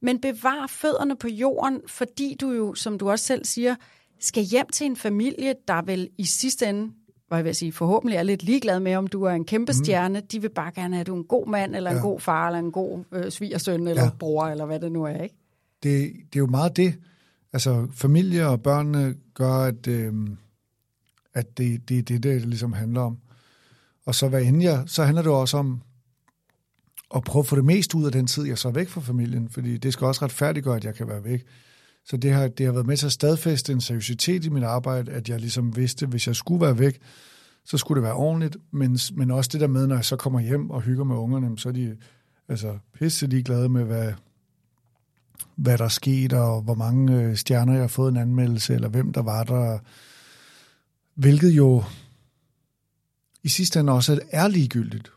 Men 0.02 0.20
bevar 0.20 0.66
fødderne 0.66 1.16
på 1.16 1.28
jorden, 1.28 1.80
fordi 1.86 2.36
du 2.40 2.52
jo, 2.52 2.74
som 2.74 2.98
du 2.98 3.10
også 3.10 3.24
selv 3.24 3.44
siger, 3.44 3.74
skal 4.20 4.42
hjem 4.42 4.66
til 4.72 4.86
en 4.86 4.96
familie, 4.96 5.54
der 5.68 5.82
vel 5.82 6.08
i 6.18 6.24
sidste 6.24 6.66
ende, 6.66 6.92
hvad 7.28 7.38
jeg 7.38 7.44
vil 7.44 7.54
sige, 7.54 7.72
forhåbentlig 7.72 8.16
er 8.16 8.22
lidt 8.22 8.42
ligeglad 8.42 8.80
med, 8.80 8.94
om 8.94 9.06
du 9.06 9.22
er 9.22 9.30
en 9.30 9.44
kæmpe 9.44 9.72
mhm. 9.72 9.84
stjerne. 9.84 10.20
Mm. 10.20 10.26
De 10.26 10.40
vil 10.40 10.48
bare 10.48 10.72
gerne 10.74 10.94
have, 10.94 11.00
at 11.00 11.06
du 11.06 11.14
er 11.14 11.18
en 11.18 11.24
god 11.24 11.46
mand, 11.46 11.76
eller 11.76 11.90
ja. 11.90 11.96
en 11.96 12.02
god 12.02 12.20
far, 12.20 12.46
eller 12.46 12.58
en 12.58 12.72
god 12.72 13.04
øh, 13.12 13.30
svigersøn, 13.30 13.88
eller 13.88 14.02
ja. 14.02 14.10
bror, 14.18 14.46
eller 14.46 14.66
hvad 14.66 14.80
det 14.80 14.92
nu 14.92 15.04
er, 15.04 15.22
ikke? 15.22 15.36
Det, 15.82 16.12
det 16.32 16.36
er 16.36 16.40
jo 16.40 16.46
meget 16.46 16.76
det. 16.76 16.94
Altså, 17.52 17.88
familie 17.94 18.48
og 18.48 18.62
børnene 18.62 19.14
gør, 19.34 19.54
at, 19.54 19.86
øh, 19.86 20.12
at 21.34 21.58
det, 21.58 21.88
det 21.88 21.98
er 21.98 22.02
det, 22.02 22.22
det 22.22 22.46
ligesom 22.46 22.72
handler 22.72 23.00
om. 23.00 23.18
Og 24.06 24.14
så 24.14 24.28
hvad 24.28 24.42
end 24.42 24.62
jeg, 24.62 24.82
så 24.86 25.04
handler 25.04 25.22
det 25.22 25.32
også 25.32 25.56
om 25.56 25.82
at 27.14 27.24
prøve 27.24 27.40
at 27.40 27.46
få 27.46 27.56
det 27.56 27.64
mest 27.64 27.94
ud 27.94 28.06
af 28.06 28.12
den 28.12 28.26
tid, 28.26 28.46
jeg 28.46 28.58
så 28.58 28.68
er 28.68 28.72
væk 28.72 28.88
fra 28.88 29.00
familien, 29.00 29.48
fordi 29.50 29.76
det 29.76 29.92
skal 29.92 30.06
også 30.06 30.24
retfærdiggøre, 30.24 30.76
at 30.76 30.84
jeg 30.84 30.94
kan 30.94 31.08
være 31.08 31.24
væk. 31.24 31.44
Så 32.04 32.16
det 32.16 32.32
har, 32.32 32.48
det 32.48 32.66
har 32.66 32.72
været 32.72 32.86
med 32.86 32.96
til 32.96 33.06
at 33.06 33.12
stadfæste 33.12 33.72
en 33.72 33.80
seriøsitet 33.80 34.44
i 34.44 34.48
mit 34.48 34.64
arbejde, 34.64 35.12
at 35.12 35.28
jeg 35.28 35.40
ligesom 35.40 35.76
vidste, 35.76 36.06
hvis 36.06 36.26
jeg 36.26 36.36
skulle 36.36 36.60
være 36.60 36.78
væk, 36.78 37.00
så 37.64 37.78
skulle 37.78 37.96
det 38.00 38.04
være 38.04 38.14
ordentligt, 38.14 38.56
men, 38.70 38.98
men 39.14 39.30
også 39.30 39.50
det 39.52 39.60
der 39.60 39.66
med, 39.66 39.86
når 39.86 39.94
jeg 39.94 40.04
så 40.04 40.16
kommer 40.16 40.40
hjem 40.40 40.70
og 40.70 40.82
hygger 40.82 41.04
med 41.04 41.16
ungerne, 41.16 41.58
så 41.58 41.68
er 41.68 41.72
de 41.72 41.96
altså, 42.48 42.78
pisse 42.94 43.26
ligeglade 43.26 43.68
med, 43.68 43.84
hvad, 43.84 44.12
hvad 45.56 45.78
der 45.78 45.84
er 45.84 45.88
sket, 45.88 46.32
og 46.32 46.62
hvor 46.62 46.74
mange 46.74 47.16
øh, 47.16 47.36
stjerner 47.36 47.72
jeg 47.72 47.82
har 47.82 47.88
fået 47.88 48.10
en 48.10 48.16
anmeldelse, 48.16 48.74
eller 48.74 48.88
hvem 48.88 49.12
der 49.12 49.22
var 49.22 49.44
der. 49.44 49.78
Hvilket 51.14 51.50
jo 51.50 51.84
i 53.42 53.48
sidste 53.48 53.80
ende 53.80 53.92
også 53.92 54.20
er 54.30 54.48
ligegyldigt. 54.48 55.12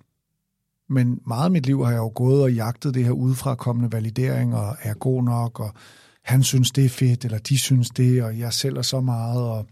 Men 0.89 1.21
meget 1.27 1.45
af 1.45 1.51
mit 1.51 1.65
liv 1.65 1.83
har 1.85 1.91
jeg 1.91 1.97
jo 1.97 2.11
gået 2.15 2.41
og 2.41 2.53
jagtet 2.53 2.93
det 2.93 3.03
her 3.03 3.11
udefrakommende 3.11 3.91
validering, 3.91 4.55
og 4.55 4.77
er 4.81 4.93
god 4.93 5.23
nok, 5.23 5.59
og 5.59 5.73
han 6.21 6.43
synes, 6.43 6.71
det 6.71 6.85
er 6.85 6.89
fedt, 6.89 7.25
eller 7.25 7.37
de 7.37 7.57
synes 7.57 7.89
det, 7.89 8.23
og 8.23 8.39
jeg 8.39 8.53
sælger 8.53 8.81
så 8.81 9.01
meget, 9.01 9.41
og 9.41 9.67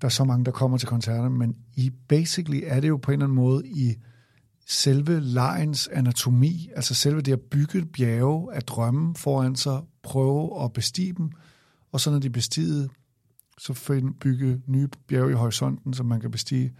der 0.00 0.06
er 0.06 0.10
så 0.10 0.24
mange, 0.24 0.44
der 0.44 0.50
kommer 0.50 0.78
til 0.78 0.88
koncerter. 0.88 1.28
Men 1.28 1.56
i 1.74 1.90
basically 2.08 2.60
er 2.64 2.80
det 2.80 2.88
jo 2.88 2.96
på 2.96 3.10
en 3.10 3.12
eller 3.12 3.26
anden 3.26 3.36
måde 3.36 3.66
i 3.66 3.94
selve 4.66 5.20
lejens 5.20 5.88
anatomi, 5.92 6.70
altså 6.76 6.94
selve 6.94 7.20
det 7.20 7.32
at 7.32 7.40
bygge 7.40 7.86
bjerge 7.86 8.54
af 8.54 8.62
drømme 8.62 9.14
foran 9.14 9.56
sig, 9.56 9.80
prøve 10.02 10.64
at 10.64 10.72
bestige 10.72 11.12
dem, 11.12 11.30
og 11.92 12.00
så 12.00 12.10
når 12.10 12.18
de 12.18 12.26
er 12.26 12.30
bestiget, 12.30 12.90
så 13.58 14.00
bygge 14.20 14.60
nye 14.66 14.88
bjerge 15.08 15.30
i 15.30 15.34
horisonten, 15.34 15.94
som 15.94 16.06
man 16.06 16.20
kan 16.20 16.30
bestige 16.30 16.72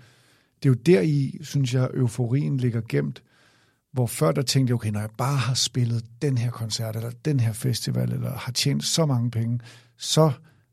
det 0.63 0.69
er 0.69 0.71
jo 0.71 0.75
der 0.75 1.01
i, 1.01 1.39
synes 1.43 1.75
jeg, 1.75 1.91
euforien 1.95 2.57
ligger 2.57 2.81
gemt, 2.89 3.23
hvor 3.93 4.07
før 4.07 4.33
der 4.33 4.43
tænkte 4.43 4.71
jeg, 4.71 4.75
okay, 4.75 4.91
når 4.91 5.01
jeg 5.01 5.11
bare 5.19 5.37
har 5.37 5.55
spillet 5.55 6.05
den 6.23 6.39
her 6.39 6.51
koncert, 6.51 6.97
eller 6.97 7.11
den 7.25 7.41
her 7.41 7.53
festival, 7.53 8.13
eller 8.13 8.33
har 8.37 8.53
tjent 8.53 8.85
så 8.85 9.07
mange 9.07 9.31
penge, 9.31 9.61
så, 9.97 10.33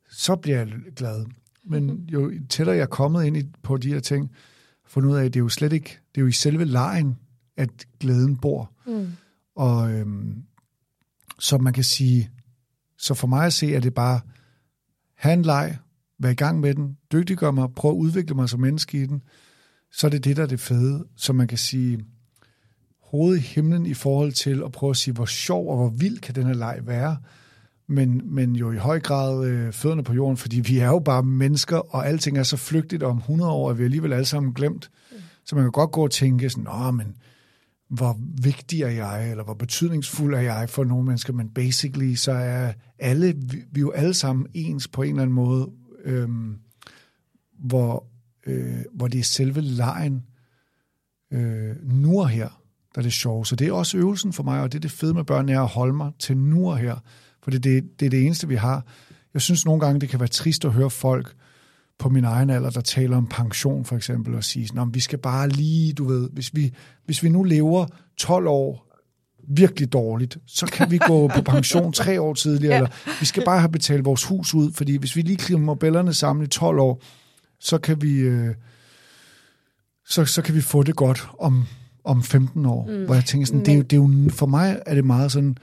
så 0.10 0.36
bliver 0.36 0.58
jeg 0.58 0.68
glad. 0.96 1.26
Men 1.64 1.86
mhm. 1.86 2.04
jo 2.04 2.32
tættere 2.50 2.76
jeg 2.76 2.84
er 2.84 2.88
kommet 2.88 3.26
ind 3.26 3.38
i, 3.38 3.44
på 3.64 3.78
de 3.78 3.94
her 3.94 4.00
ting, 4.00 4.32
fundet 4.86 5.10
ud 5.10 5.16
af, 5.16 5.26
at 5.26 5.34
det 5.34 5.40
er 5.40 5.44
jo 5.44 5.50
slet 5.50 5.74
ikke, 5.74 6.00
det 6.16 6.22
er 6.22 6.24
jo 6.24 6.28
i 6.28 6.32
selve 6.32 6.66
lejen, 6.66 7.18
at 7.58 7.70
glæden 8.00 8.38
bor. 8.38 8.72
Mm. 8.86 9.08
Og 9.56 9.92
øhm, 9.92 10.44
så 11.40 11.58
man 11.58 11.74
kan 11.74 11.84
sige, 11.84 12.32
så 12.98 13.14
for 13.14 13.28
mig 13.28 13.46
at 13.46 13.54
se, 13.54 13.76
er 13.76 13.80
det 13.80 13.94
bare, 13.94 14.20
have 15.16 15.34
en 15.34 15.42
leg, 15.42 15.78
vær 16.20 16.30
i 16.30 16.34
gang 16.34 16.60
med 16.60 16.76
den, 16.76 16.98
dygtiggør 17.12 17.52
mig, 17.52 17.70
prøv 17.76 17.92
at 17.92 17.96
udvikle 17.96 18.36
mig 18.36 18.50
som 18.50 18.60
menneske 18.60 19.02
i 19.02 19.06
den, 19.06 19.22
så 19.94 20.08
er 20.08 20.12
det 20.12 20.24
det, 20.24 20.38
der 20.38 20.44
er 20.44 20.48
det 20.48 20.60
fede. 20.60 21.06
Så 21.16 21.34
man 21.34 21.48
kan 21.48 21.58
sige, 21.58 22.06
hovedet 23.02 23.40
i 23.40 23.42
himlen 23.42 23.86
i 23.86 23.94
forhold 23.94 24.32
til 24.32 24.62
at 24.66 24.72
prøve 24.72 24.90
at 24.90 24.98
sige, 24.98 25.14
hvor 25.14 25.26
sjov 25.26 25.70
og 25.70 25.78
hvor 25.78 25.90
vild 25.90 26.20
kan 26.20 26.36
den 26.36 26.46
her 26.46 26.54
leg 26.54 26.80
være. 26.84 27.18
Men, 27.88 28.22
men 28.26 28.56
jo 28.56 28.72
i 28.72 28.78
høj 28.78 29.00
grad 29.00 29.46
øh, 29.46 29.74
fødderne 29.74 30.04
på 30.04 30.14
jorden, 30.14 30.38
fordi 30.38 30.60
vi 30.60 30.78
er 30.78 30.88
jo 30.88 31.00
bare 31.00 31.24
mennesker, 31.24 31.96
og 31.96 32.08
alting 32.08 32.38
er 32.38 32.44
så 32.44 32.58
flygtigt, 32.58 33.04
om 33.04 33.18
100 33.18 33.52
år 33.52 33.70
er 33.70 33.74
vi 33.74 33.84
alligevel 33.84 34.14
alle 34.14 34.26
sammen 34.26 34.54
glemt. 34.54 34.90
Mm. 35.12 35.18
Så 35.46 35.56
man 35.56 35.66
kan 35.66 35.72
godt 35.72 35.92
gå 35.92 36.04
og 36.04 36.12
tænke 36.12 36.50
sådan, 36.50 36.64
Nå, 36.64 36.92
men 36.92 37.16
hvor 37.90 38.18
vigtig 38.44 38.82
er 38.82 38.90
jeg, 38.90 39.32
eller 39.32 39.44
hvor 39.44 39.54
betydningsfuld 39.54 40.34
er 40.34 40.40
jeg 40.40 40.70
for 40.70 40.84
nogle 40.84 41.06
mennesker, 41.06 41.34
men 41.34 41.50
basically 41.50 42.16
så 42.16 42.32
er 42.32 42.74
alle, 43.00 43.34
vi, 43.38 43.58
vi 43.72 43.80
er 43.80 43.82
jo 43.82 43.92
alle 43.92 44.14
sammen 44.14 44.48
ens 44.54 44.88
på 44.88 45.02
en 45.02 45.10
eller 45.10 45.22
anden 45.22 45.36
måde, 45.36 45.70
øhm, 46.06 46.56
hvor 47.60 48.13
øh, 48.48 48.80
hvor 48.94 49.08
det 49.08 49.20
er 49.20 49.24
selve 49.24 49.62
lejen 49.62 50.24
øh, 51.32 51.76
nu 51.84 52.20
og 52.22 52.30
her, 52.30 52.50
der 52.96 53.00
er 53.00 53.04
det 53.04 53.14
sjove. 53.14 53.46
Så 53.46 53.56
det 53.56 53.68
er 53.68 53.72
også 53.72 53.98
øvelsen 53.98 54.34
for 54.34 54.44
mig, 54.44 54.62
og 54.62 54.72
det 54.72 54.78
er 54.78 54.82
det 54.82 54.92
fede 54.92 55.14
med 55.14 55.24
børn, 55.24 55.50
er 55.50 55.62
at 55.62 55.68
holde 55.68 55.94
mig 55.94 56.12
til 56.20 56.38
nu 56.38 56.72
og 56.72 56.78
her. 56.78 56.96
For 57.44 57.52
det, 57.52 57.64
det, 57.64 58.00
det 58.00 58.06
er 58.06 58.10
det 58.10 58.26
eneste, 58.26 58.48
vi 58.48 58.56
har. 58.56 58.86
Jeg 59.34 59.42
synes 59.42 59.66
nogle 59.66 59.82
gange, 59.86 60.02
det 60.02 60.10
kan 60.10 60.20
være 60.20 60.30
trist 60.30 60.66
at 60.66 60.72
høre 60.72 60.90
folk 60.90 61.36
på 62.00 62.10
min 62.10 62.24
egen 62.24 62.50
alder, 62.50 62.70
der 62.70 62.82
taler 62.82 63.18
om 63.18 63.28
pension 63.28 63.86
for 63.86 63.96
eksempel, 63.96 64.36
og 64.36 64.44
siger, 64.44 64.82
at 64.82 64.88
vi 64.94 65.00
skal 65.00 65.20
bare 65.20 65.50
lige, 65.50 65.94
du 65.94 66.06
ved, 66.06 66.30
hvis 66.34 66.56
vi, 66.56 66.74
hvis 67.06 67.24
vi 67.24 67.30
nu 67.30 67.44
lever 67.44 67.86
12 68.18 68.48
år 68.48 68.94
virkelig 69.48 69.94
dårligt, 69.94 70.38
så 70.46 70.66
kan 70.66 70.92
vi 70.92 70.98
gå 70.98 71.28
på 71.28 71.42
pension 71.42 71.94
tre 72.04 72.22
år 72.22 72.34
tidligere, 72.34 72.74
ja. 72.74 72.78
eller 72.78 73.20
vi 73.20 73.26
skal 73.26 73.46
bare 73.46 73.60
have 73.60 73.72
betalt 73.72 74.06
vores 74.06 74.24
hus 74.24 74.54
ud, 74.54 74.72
fordi 74.72 74.98
hvis 74.98 75.16
vi 75.16 75.22
lige 75.22 75.38
klimmer 75.38 75.76
bellerne 75.76 76.14
sammen 76.14 76.46
i 76.46 76.48
12 76.48 76.80
år, 76.80 77.02
så 77.64 77.78
kan 77.78 78.02
vi, 78.02 78.20
øh, 78.20 78.56
så, 80.06 80.26
så 80.26 80.42
kan 80.42 80.56
vi 80.56 80.62
få 80.62 80.84
det 80.84 80.96
godt 80.96 81.30
om, 81.40 81.66
om 82.04 82.24
15 82.24 82.66
år. 82.66 82.88
Mm. 82.88 83.06
Hvor 83.06 83.16
jeg 83.16 83.26
tænker 83.26 83.48
sådan, 83.48 83.66
det 83.66 83.72
er, 83.72 83.76
jo, 83.76 83.82
det 83.82 83.94
er 83.94 83.98
jo, 83.98 84.30
for 84.30 84.46
mig 84.46 84.82
er 84.86 84.96
det 84.96 85.06
meget 85.06 85.32
sådan, 85.32 85.58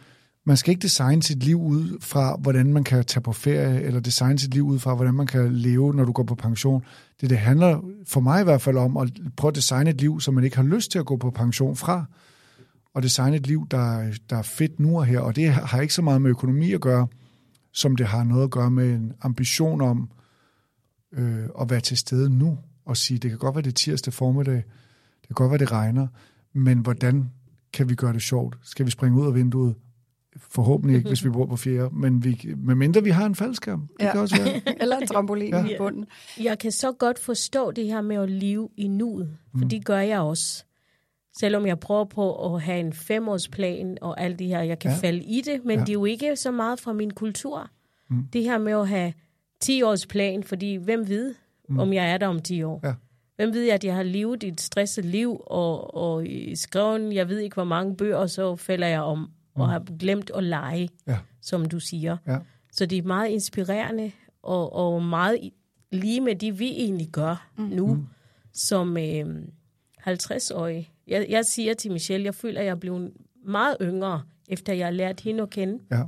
man 0.46 0.56
skal 0.56 0.70
ikke 0.70 0.82
designe 0.82 1.22
sit 1.22 1.42
liv 1.42 1.62
ud 1.62 1.98
fra, 2.00 2.36
hvordan 2.36 2.72
man 2.72 2.84
kan 2.84 3.04
tage 3.04 3.22
på 3.22 3.32
ferie, 3.32 3.82
eller 3.82 4.00
designe 4.00 4.38
sit 4.38 4.54
liv 4.54 4.66
ud 4.66 4.78
fra, 4.78 4.94
hvordan 4.94 5.14
man 5.14 5.26
kan 5.26 5.52
leve, 5.52 5.94
når 5.94 6.04
du 6.04 6.12
går 6.12 6.22
på 6.22 6.34
pension. 6.34 6.84
Det, 7.20 7.30
det 7.30 7.38
handler 7.38 7.80
for 8.06 8.20
mig 8.20 8.40
i 8.40 8.44
hvert 8.44 8.62
fald 8.62 8.76
om 8.76 8.96
at 8.96 9.08
prøve 9.36 9.50
at 9.50 9.54
designe 9.54 9.90
et 9.90 10.00
liv, 10.00 10.20
som 10.20 10.34
man 10.34 10.44
ikke 10.44 10.56
har 10.56 10.64
lyst 10.64 10.90
til 10.90 10.98
at 10.98 11.06
gå 11.06 11.16
på 11.16 11.30
pension 11.30 11.76
fra, 11.76 12.04
og 12.94 13.02
designe 13.02 13.36
et 13.36 13.46
liv, 13.46 13.66
der, 13.70 14.12
der 14.30 14.36
er 14.36 14.42
fedt 14.42 14.80
nu 14.80 14.98
og 14.98 15.04
her. 15.04 15.20
Og 15.20 15.36
det 15.36 15.50
har 15.50 15.80
ikke 15.80 15.94
så 15.94 16.02
meget 16.02 16.22
med 16.22 16.30
økonomi 16.30 16.72
at 16.72 16.80
gøre, 16.80 17.06
som 17.72 17.96
det 17.96 18.06
har 18.06 18.24
noget 18.24 18.44
at 18.44 18.50
gøre 18.50 18.70
med 18.70 18.90
en 18.94 19.12
ambition 19.22 19.80
om 19.80 20.10
at 21.60 21.70
være 21.70 21.80
til 21.80 21.96
stede 21.96 22.30
nu, 22.30 22.58
og 22.84 22.96
sige, 22.96 23.18
det 23.18 23.30
kan 23.30 23.38
godt 23.38 23.54
være 23.54 23.62
det 23.62 23.76
tirsdag 23.76 24.12
formiddag, 24.12 24.54
det 25.20 25.26
kan 25.26 25.34
godt 25.34 25.50
være 25.50 25.58
det 25.58 25.72
regner, 25.72 26.06
men 26.52 26.78
hvordan 26.78 27.30
kan 27.72 27.88
vi 27.88 27.94
gøre 27.94 28.12
det 28.12 28.22
sjovt? 28.22 28.56
Skal 28.62 28.86
vi 28.86 28.90
springe 28.90 29.20
ud 29.20 29.26
af 29.26 29.34
vinduet? 29.34 29.74
Forhåbentlig 30.36 30.96
ikke, 30.96 31.08
hvis 31.08 31.24
vi 31.24 31.30
bor 31.30 31.46
på 31.46 31.56
fjerde, 31.56 31.90
men 31.96 32.24
vi, 32.24 32.54
medmindre 32.56 33.02
vi 33.04 33.10
har 33.10 33.26
en 33.26 33.34
faldskærm. 33.34 33.80
Det 33.98 34.04
Ja. 34.04 34.12
kan 34.12 34.20
også 34.20 34.42
være. 34.42 34.60
Eller 34.82 34.96
en 34.98 35.06
trampolin 35.06 35.54
Ja. 35.54 35.64
i 35.64 35.74
bunden. 35.78 36.06
Jeg 36.40 36.58
kan 36.58 36.72
så 36.72 36.92
godt 36.92 37.18
forstå 37.18 37.70
det 37.70 37.84
her 37.86 38.00
med 38.00 38.16
at 38.16 38.30
leve 38.30 38.68
i 38.76 38.88
nuet, 38.88 39.36
for 39.58 39.64
det 39.68 39.84
gør 39.84 39.98
jeg 39.98 40.20
også. 40.20 40.64
Selvom 41.40 41.66
jeg 41.66 41.78
prøver 41.80 42.04
på 42.04 42.54
at 42.54 42.62
have 42.62 42.80
en 42.80 42.92
femårsplan 42.92 43.98
og 44.00 44.20
alt 44.20 44.38
det 44.38 44.46
her, 44.46 44.60
jeg 44.62 44.78
kan 44.78 44.90
Ja. 44.90 44.96
falde 44.96 45.24
i 45.24 45.40
det, 45.44 45.64
men 45.64 45.78
ja. 45.78 45.80
det 45.84 45.88
er 45.88 45.92
jo 45.92 46.04
ikke 46.04 46.36
så 46.36 46.50
meget 46.50 46.80
fra 46.80 46.92
min 46.92 47.10
kultur. 47.10 47.70
Mm. 48.10 48.22
Det 48.32 48.42
her 48.42 48.58
med 48.58 48.72
at 48.72 48.88
have 48.88 49.12
10 49.60 49.82
års 49.82 50.06
plan, 50.06 50.42
fordi 50.44 50.74
hvem 50.74 51.08
ved, 51.08 51.34
mm. 51.68 51.78
om 51.78 51.92
jeg 51.92 52.12
er 52.12 52.18
der 52.18 52.26
om 52.26 52.42
10 52.42 52.62
år? 52.62 52.80
Ja. 52.84 52.94
Hvem 53.36 53.52
ved, 53.54 53.68
at 53.70 53.84
jeg 53.84 53.94
har 53.94 54.02
levet 54.02 54.44
et 54.44 54.60
stresset 54.60 55.04
liv, 55.04 55.42
og, 55.46 55.94
og 55.94 56.26
skrevet, 56.54 57.14
jeg 57.14 57.28
ved 57.28 57.38
ikke 57.38 57.54
hvor 57.54 57.64
mange 57.64 57.96
bøger, 57.96 58.16
og 58.16 58.30
så 58.30 58.56
falder 58.56 58.86
jeg 58.86 59.00
om, 59.00 59.30
og 59.54 59.68
har 59.68 59.82
glemt 59.98 60.30
at 60.34 60.44
lege, 60.44 60.88
Ja. 61.06 61.18
som 61.42 61.64
du 61.64 61.80
siger. 61.80 62.16
Ja. 62.26 62.38
Så 62.72 62.86
det 62.86 62.98
er 62.98 63.02
meget 63.02 63.28
inspirerende, 63.28 64.12
og, 64.42 64.72
og 64.72 65.02
meget 65.02 65.50
lige 65.92 66.20
med 66.20 66.36
det, 66.36 66.58
vi 66.58 66.68
egentlig 66.70 67.08
gør 67.08 67.50
mm. 67.58 67.64
nu, 67.64 67.94
mm. 67.94 68.06
som 68.52 68.96
øh, 68.96 69.26
50-årig. 70.06 70.90
Jeg, 71.06 71.26
jeg 71.28 71.44
siger 71.44 71.74
til 71.74 71.92
Michelle, 71.92 72.24
jeg 72.24 72.34
føler, 72.34 72.60
at 72.60 72.66
jeg 72.66 72.72
er 72.72 72.76
blevet 72.76 73.12
meget 73.46 73.76
yngre, 73.80 74.22
efter 74.48 74.72
jeg 74.72 74.86
har 74.86 74.92
lært 74.92 75.20
hende 75.20 75.42
at 75.42 75.50
kende. 75.50 75.78
Ja. 75.90 76.02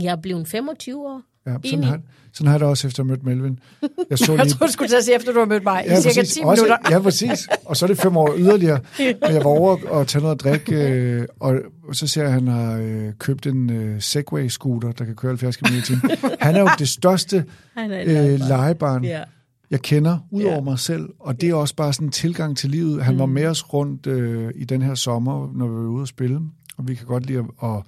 Jeg 0.00 0.12
er 0.12 0.16
blevet 0.16 0.48
25 0.48 1.08
år. 1.08 1.22
Ja, 1.50 1.70
sådan, 1.70 1.84
har, 1.84 2.00
sådan 2.32 2.46
har 2.46 2.54
jeg 2.54 2.60
det 2.60 2.68
også 2.68 2.86
efter 2.86 3.02
at 3.02 3.06
have 3.08 3.12
mødt 3.16 3.24
Melvin. 3.24 3.58
Jeg 4.10 4.18
så 4.18 4.32
Jeg 4.32 4.44
lige, 4.44 4.52
tror, 4.54 4.66
du 4.66 4.72
skulle 4.72 4.96
at 4.96 5.04
sige, 5.04 5.16
efter 5.16 5.32
du 5.32 5.38
har 5.38 5.46
mødt 5.46 5.64
mig. 5.64 5.84
I 5.86 6.02
cirka 6.02 6.22
10 6.26 6.40
Også, 6.44 6.62
minutter. 6.62 6.76
ja, 6.90 6.98
præcis. 7.00 7.48
Og 7.64 7.76
så 7.76 7.84
er 7.84 7.86
det 7.86 7.98
fem 7.98 8.16
år 8.16 8.34
yderligere. 8.38 8.80
Og 9.22 9.32
jeg 9.34 9.44
var 9.44 9.50
over 9.50 9.76
og 9.88 10.06
tage 10.06 10.22
noget 10.22 10.34
at 10.34 10.40
drikke, 10.40 10.74
øh, 10.92 11.26
og 11.40 11.54
så 11.92 12.06
ser 12.06 12.20
jeg, 12.22 12.28
at 12.28 12.34
han 12.34 12.48
har 12.48 12.78
øh, 12.82 13.12
købt 13.18 13.46
en 13.46 13.70
øh, 13.70 13.96
Segway-scooter, 13.98 14.92
der 14.92 15.04
kan 15.04 15.14
køre 15.16 15.30
70 15.30 15.56
km 15.56 15.74
i 15.74 15.80
timen. 15.80 16.10
Han 16.40 16.56
er 16.56 16.60
jo 16.60 16.68
det 16.78 16.88
største 16.88 17.44
øh, 17.78 18.38
legebarn. 18.48 19.04
Ja. 19.04 19.22
jeg 19.70 19.80
kender, 19.82 20.18
ud 20.30 20.42
over 20.42 20.54
Ja. 20.54 20.60
mig 20.60 20.78
selv. 20.78 21.08
Og 21.20 21.40
det 21.40 21.48
er 21.50 21.54
også 21.54 21.74
bare 21.76 21.92
sådan 21.92 22.08
en 22.08 22.12
tilgang 22.12 22.56
til 22.56 22.70
livet. 22.70 23.04
Han 23.04 23.18
var 23.18 23.26
Mm. 23.26 23.32
med 23.32 23.46
os 23.46 23.72
rundt 23.74 24.06
øh, 24.06 24.50
i 24.54 24.64
den 24.64 24.82
her 24.82 24.94
sommer, 24.94 25.50
når 25.54 25.66
vi 25.68 25.74
var 25.74 25.88
ude 25.88 26.02
at 26.02 26.08
spille. 26.08 26.40
Og 26.78 26.88
vi 26.88 26.94
kan 26.94 27.06
godt 27.06 27.26
lide 27.26 27.38
at, 27.38 27.68
at 27.68 27.82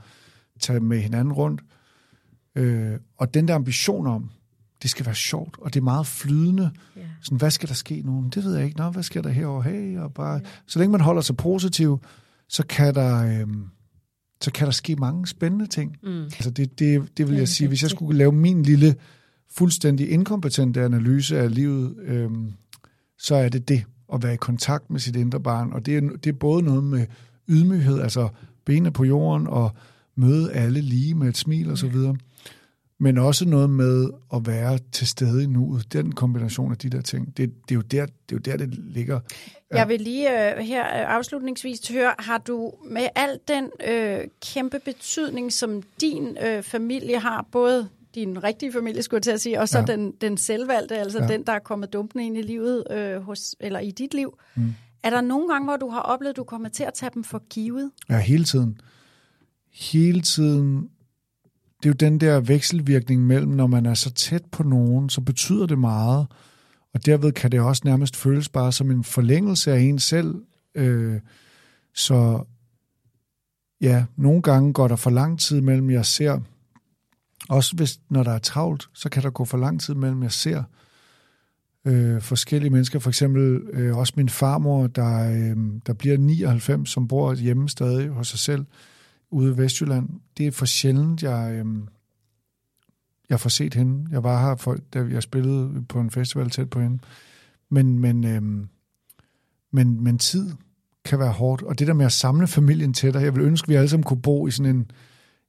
tage 0.61 0.81
med 0.81 0.99
hinanden 0.99 1.33
rundt. 1.33 1.61
Øh, 2.61 2.99
og 3.17 3.35
den 3.35 3.49
der 3.49 3.55
ambition 3.55 4.07
om, 4.07 4.31
det 4.83 4.91
skal 4.91 5.07
være 5.07 5.15
sjovt, 5.15 5.57
og 5.59 5.75
det 5.75 5.81
er 5.81 5.85
meget 5.85 6.07
flydende. 6.07 6.71
Ja. 6.97 7.01
Sådan, 7.23 7.39
hvad 7.39 7.51
skal 7.51 7.69
der 7.69 7.75
ske 7.75 8.03
nu? 8.05 8.25
Det 8.35 8.45
ved 8.45 8.57
jeg 8.57 8.65
ikke. 8.65 8.79
Nå, 8.79 8.91
hvad 8.91 9.03
sker 9.03 9.23
der 9.23 9.31
herovre? 9.31 9.63
Hey, 9.63 9.99
og 9.99 10.15
bare, 10.15 10.41
så 10.67 10.79
længe 10.79 10.93
man 10.93 11.01
holder 11.01 11.23
sig 11.23 11.37
positiv, 11.37 12.01
så 12.49 12.67
kan 12.67 12.95
der, 12.95 13.41
øhm, 13.41 13.65
så 14.41 14.53
kan 14.53 14.65
der 14.65 14.73
ske 14.73 14.97
mange 14.97 15.27
spændende 15.27 15.67
ting. 15.67 15.97
Mm. 16.03 16.23
Altså 16.23 16.51
det, 16.51 16.79
det, 16.79 17.19
det 17.19 17.29
vil 17.29 17.37
jeg 17.37 17.49
sige, 17.49 17.69
hvis 17.69 17.83
jeg 17.83 17.91
skulle 17.91 18.19
lave 18.19 18.33
min 18.33 18.63
lille, 18.63 18.95
fuldstændig 19.53 20.11
inkompetente 20.11 20.85
analyse 20.85 21.39
af 21.39 21.55
livet, 21.55 21.95
øhm, 22.03 22.53
så 23.19 23.35
er 23.35 23.49
det 23.49 23.69
det, 23.69 23.85
at 24.13 24.23
være 24.23 24.35
i 24.35 24.37
kontakt 24.37 24.91
med 24.91 25.01
sit 25.01 25.17
indre 25.17 25.41
barn. 25.41 25.73
Og 25.73 25.87
det 25.87 25.97
er, 25.97 26.01
det 26.01 26.27
er 26.27 26.39
både 26.39 26.63
noget 26.63 26.85
med 26.85 27.07
ydmyghed, 27.49 28.01
altså 28.01 28.29
benene 28.65 28.91
på 28.91 29.05
jorden, 29.05 29.47
og 29.47 29.73
møde 30.17 30.53
alle 30.53 30.81
lige 30.81 31.15
med 31.15 31.29
et 31.29 31.37
smil 31.37 31.71
og 31.71 31.79
så 31.79 31.89
videre. 31.89 32.17
Men 33.03 33.19
også 33.19 33.45
noget 33.49 33.71
med 33.71 34.11
at 34.35 34.47
være 34.47 34.79
til 34.93 35.07
stede 35.07 35.43
i 35.43 35.47
nuet. 35.47 35.93
Den 35.93 36.13
kombination 36.13 36.73
af 36.73 36.79
de 36.79 36.91
der 36.91 37.01
ting, 37.01 37.27
det, 37.27 37.37
det, 37.37 37.71
er, 37.71 37.75
jo 37.75 37.81
der, 37.81 38.07
det 38.07 38.13
er 38.33 38.33
jo 38.33 38.39
der, 38.39 38.57
det 38.57 38.69
ligger. 38.79 39.21
Ja. 39.73 39.77
Jeg 39.77 39.89
vil 39.89 40.01
lige 40.01 40.53
øh, 40.57 40.59
her 40.59 40.85
øh, 40.85 41.15
afslutningsvis 41.17 41.89
høre, 41.89 42.15
har 42.19 42.39
du 42.39 42.73
med 42.91 43.07
al 43.15 43.39
den 43.49 43.71
øh, 43.89 44.19
kæmpe 44.43 44.79
betydning, 44.85 45.53
som 45.53 45.83
din 46.01 46.37
øh, 46.47 46.63
familie 46.63 47.19
har, 47.19 47.47
både 47.53 47.89
din 48.15 48.45
rigtige 48.45 48.73
familie, 48.73 49.03
skulle 49.03 49.19
jeg 49.19 49.23
til 49.23 49.31
at 49.31 49.41
sige, 49.41 49.61
og 49.61 49.69
så 49.69 49.79
Ja. 49.79 49.85
den, 49.85 50.13
den 50.21 50.37
selvvalgte, 50.37 50.97
altså 50.99 51.19
ja. 51.23 51.27
den, 51.29 51.43
der 51.47 51.53
er 51.53 51.59
kommet 51.59 51.93
dumpende 51.93 52.27
ind 52.27 52.39
i 52.39 52.43
livet, 52.43 52.85
øh, 52.91 53.21
hos, 53.23 53.55
eller 53.61 53.79
i 53.81 53.91
dit 53.91 54.15
liv. 54.15 54.39
Mm. 54.55 54.75
Er 55.03 55.11
der 55.11 55.21
nogle 55.21 55.49
gange, 55.53 55.65
hvor 55.67 55.77
du 55.77 55.89
har 55.89 56.01
oplevet, 56.01 56.31
at 56.31 56.37
du 56.37 56.45
kommer 56.45 56.69
til 56.69 56.85
at 56.85 56.95
tage 56.95 57.11
dem 57.15 57.25
for 57.25 57.43
givet? 57.51 57.91
Ja, 58.11 58.19
hele 58.19 58.45
tiden. 58.45 58.79
Hele 59.73 60.21
tiden. 60.21 60.91
Det 61.83 61.89
er 61.89 61.91
jo 61.91 62.11
den 62.11 62.21
der 62.21 62.41
vekselvirkning 62.41 63.27
mellem, 63.27 63.53
når 63.53 63.67
man 63.67 63.87
er 63.87 63.95
så 63.95 64.11
tæt 64.11 64.45
på 64.53 64.63
nogen, 64.63 65.11
så 65.11 65.21
betyder 65.21 65.67
det 65.67 65.79
meget. 65.79 66.27
Og 66.95 67.07
derved 67.07 67.33
kan 67.33 67.53
det 67.53 67.61
også 67.61 67.83
nærmest 67.85 68.17
føles 68.17 68.49
bare 68.49 68.73
som 68.73 68.91
en 68.91 69.05
forlængelse 69.05 69.73
af 69.73 69.81
en 69.81 69.99
selv. 69.99 70.35
Øh, 70.75 71.21
så 71.95 72.45
ja, 73.81 74.05
nogle 74.17 74.43
gange 74.43 74.73
går 74.73 74.89
der 74.89 74.97
for 74.97 75.11
lang 75.11 75.41
tid 75.41 75.61
mellem, 75.61 75.91
jeg 75.91 76.07
ser, 76.07 76.41
også 77.49 77.77
hvis, 77.77 78.01
når 78.09 78.23
der 78.23 78.33
er 78.33 78.39
travlt, 78.39 78.89
så 78.95 79.09
kan 79.09 79.23
der 79.23 79.31
gå 79.31 79.45
for 79.45 79.59
lang 79.59 79.81
tid 79.81 79.95
mellem, 79.95 80.23
jeg 80.23 80.33
ser 80.33 80.63
øh, 81.85 82.23
forskellige 82.23 82.71
mennesker. 82.71 82.99
For 82.99 83.11
eksempel 83.11 83.63
øh, 83.73 83.97
også 83.97 84.13
min 84.17 84.29
farmor, 84.29 84.87
der, 84.87 85.31
øh, 85.31 85.57
der 85.87 85.93
bliver 85.93 86.19
99, 86.19 86.91
som 86.91 87.09
bor 87.09 87.35
hjemme 87.35 87.69
stadig 87.69 88.09
hos 88.09 88.29
sig 88.29 88.39
selv 88.39 88.67
ude 89.31 89.55
i 89.55 89.57
Vestjylland. 89.57 90.09
Det 90.39 90.47
er 90.47 90.51
for 90.51 90.67
sjældent, 90.67 91.23
jeg, 91.23 91.53
øh, 91.55 91.67
jeg 93.29 93.41
får 93.41 93.51
set 93.51 93.75
hende. 93.75 94.07
Jeg 94.11 94.25
var 94.25 94.47
her, 94.49 94.57
for, 94.57 94.77
da 94.95 95.07
jeg 95.11 95.23
spillede 95.23 95.85
på 95.89 96.01
en 96.01 96.11
festival 96.11 96.51
tæt 96.51 96.71
på 96.71 96.81
hende. 96.81 96.99
Men, 97.69 97.99
men, 97.99 98.25
øh, 98.25 98.43
men, 99.71 100.05
men 100.05 100.19
tid 100.19 100.51
kan 101.05 101.19
være 101.19 101.33
hårdt. 101.33 101.63
Og 101.63 101.79
det 101.79 101.87
der 101.87 101.93
med 101.93 102.07
at 102.07 102.13
samle 102.13 102.47
familien 102.47 102.95
tættere, 102.95 103.23
jeg 103.23 103.35
vil 103.35 103.43
ønske, 103.43 103.65
at 103.65 103.69
vi 103.69 103.75
alle 103.75 103.89
sammen 103.89 104.05
kunne 104.05 104.23
bo 104.23 104.47
i 104.47 104.51
sådan 104.51 104.77
en, 104.77 104.91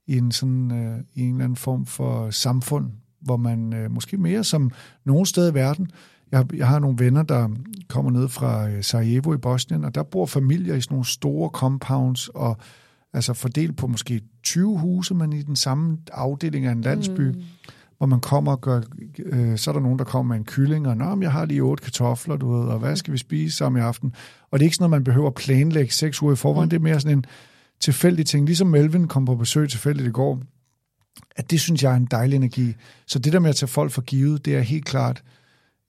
i 0.08 0.17
en, 0.17 0.32
sådan, 0.32 0.72
øh, 0.72 1.00
i 1.13 1.22
en 1.22 1.32
eller 1.32 1.44
anden 1.44 1.56
form 1.56 1.86
for 1.86 2.30
samfund, 2.30 2.91
hvor 3.22 3.38
man 3.38 3.74
øh, 3.74 3.91
måske 3.91 4.17
mere 4.17 4.44
som 4.44 4.72
nogen 5.06 5.26
sted 5.26 5.52
i 5.52 5.54
verden, 5.54 5.91
jeg, 6.32 6.54
jeg 6.54 6.67
har 6.67 6.80
nogle 6.80 7.00
venner, 7.00 7.24
der 7.24 7.50
kommer 7.88 8.12
ned 8.12 8.28
fra 8.28 8.70
øh, 8.70 8.84
Sarajevo 8.84 9.34
i 9.34 9.38
Bosnien, 9.38 9.86
og 9.86 9.96
der 9.96 10.04
bor 10.04 10.26
familier 10.26 10.76
i 10.76 10.82
sådan 10.82 10.94
nogle 10.94 11.06
store 11.06 11.50
compounds, 11.50 12.28
og 12.28 12.58
altså 13.13 13.34
fordelt 13.34 13.78
på 13.78 13.88
måske 13.88 14.21
20 14.43 14.78
huse, 14.78 15.13
men 15.13 15.34
i 15.34 15.41
den 15.41 15.56
samme 15.56 15.97
afdeling 16.13 16.65
af 16.65 16.71
en 16.71 16.82
landsby, 16.82 17.28
mm. 17.28 17.43
hvor 17.97 18.06
man 18.06 18.19
kommer 18.19 18.52
og 18.52 18.62
gør, 18.62 18.82
øh, 19.19 19.58
så 19.58 19.71
er 19.71 19.74
der 19.74 19.82
nogen, 19.82 20.00
der 20.00 20.06
kommer 20.06 20.34
med 20.34 20.39
en 20.39 20.45
kylling, 20.45 20.88
og 20.88 20.97
men 20.97 21.24
jeg 21.24 21.32
har 21.32 21.45
lige 21.45 21.62
otte 21.62 21.84
kartofler, 21.84 22.36
du 22.36 22.52
ved, 22.52 22.67
og 22.67 22.80
hvad 22.80 22.95
skal 22.95 23.13
vi 23.13 23.17
spise 23.17 23.58
sammen 23.58 23.82
i 23.82 23.86
aften? 23.86 24.13
Og 24.52 24.60
det 24.60 24.63
er 24.63 24.67
ikke 24.67 24.76
sådan 24.76 24.84
noget, 24.84 25.02
man 25.02 25.04
behøver 25.04 25.28
at 25.28 25.34
planlægge 25.34 25.93
seks 25.93 26.21
uger 26.21 26.34
i 26.34 26.36
forvejen, 26.36 26.71
det 26.71 26.78
er 26.78 26.82
mere 26.82 27.00
sådan 27.00 27.17
en 27.17 27.26
tilfældig 27.80 28.26
ting, 28.26 28.45
ligesom 28.45 28.67
Melvin 28.67 29.08
kom 29.08 29.26
på 29.26 29.36
besøg 29.36 29.69
tilfældigt 29.69 30.08
i 30.08 30.12
går, 30.12 30.41
at 31.36 31.52
det 31.52 31.62
synes 31.62 31.84
jeg 31.84 31.91
er 31.91 31.95
en 31.95 32.08
dejlig 32.12 32.36
energi. 32.36 32.74
Så 33.08 33.19
det 33.19 33.34
der 33.34 33.39
med 33.39 33.50
at 33.50 33.56
tage 33.56 33.67
folk 33.67 33.91
for 33.91 34.02
givet, 34.02 34.45
det 34.45 34.56
er 34.56 34.62
helt 34.62 34.86
klart, 34.86 35.24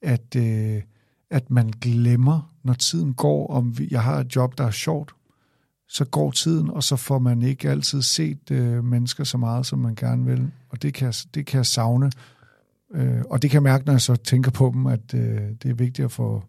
at, 0.02 0.36
øh, 0.36 0.82
at 1.30 1.50
man 1.50 1.72
glemmer, 1.80 2.54
når 2.64 2.74
tiden 2.74 3.14
går, 3.14 3.46
om 3.46 3.78
vi, 3.78 3.88
jeg 3.90 4.02
har 4.02 4.18
et 4.20 4.36
job, 4.36 4.58
der 4.58 4.64
er 4.64 4.70
sjovt, 4.70 5.14
så 5.92 6.04
går 6.04 6.30
tiden, 6.30 6.70
og 6.70 6.82
så 6.82 6.96
får 6.96 7.18
man 7.18 7.42
ikke 7.42 7.70
altid 7.70 8.02
set 8.02 8.50
øh, 8.50 8.84
mennesker 8.84 9.24
så 9.24 9.38
meget, 9.38 9.66
som 9.66 9.78
man 9.78 9.94
gerne 9.94 10.24
vil. 10.24 10.50
Og 10.68 10.82
det 10.82 10.94
kan, 10.94 11.06
jeg- 11.06 11.34
det 11.34 11.46
kan 11.46 11.56
jeg 11.56 11.66
savne. 11.66 12.10
Øh, 12.94 13.22
og 13.30 13.42
det 13.42 13.50
kan 13.50 13.54
jeg 13.56 13.62
mærke, 13.62 13.84
når 13.84 13.92
jeg 13.92 14.00
så 14.00 14.16
tænker 14.16 14.50
på 14.50 14.70
dem, 14.74 14.86
at 14.86 15.14
øh, 15.14 15.40
det 15.62 15.70
er 15.70 15.74
vigtigt 15.74 16.04
at 16.04 16.12
få, 16.12 16.42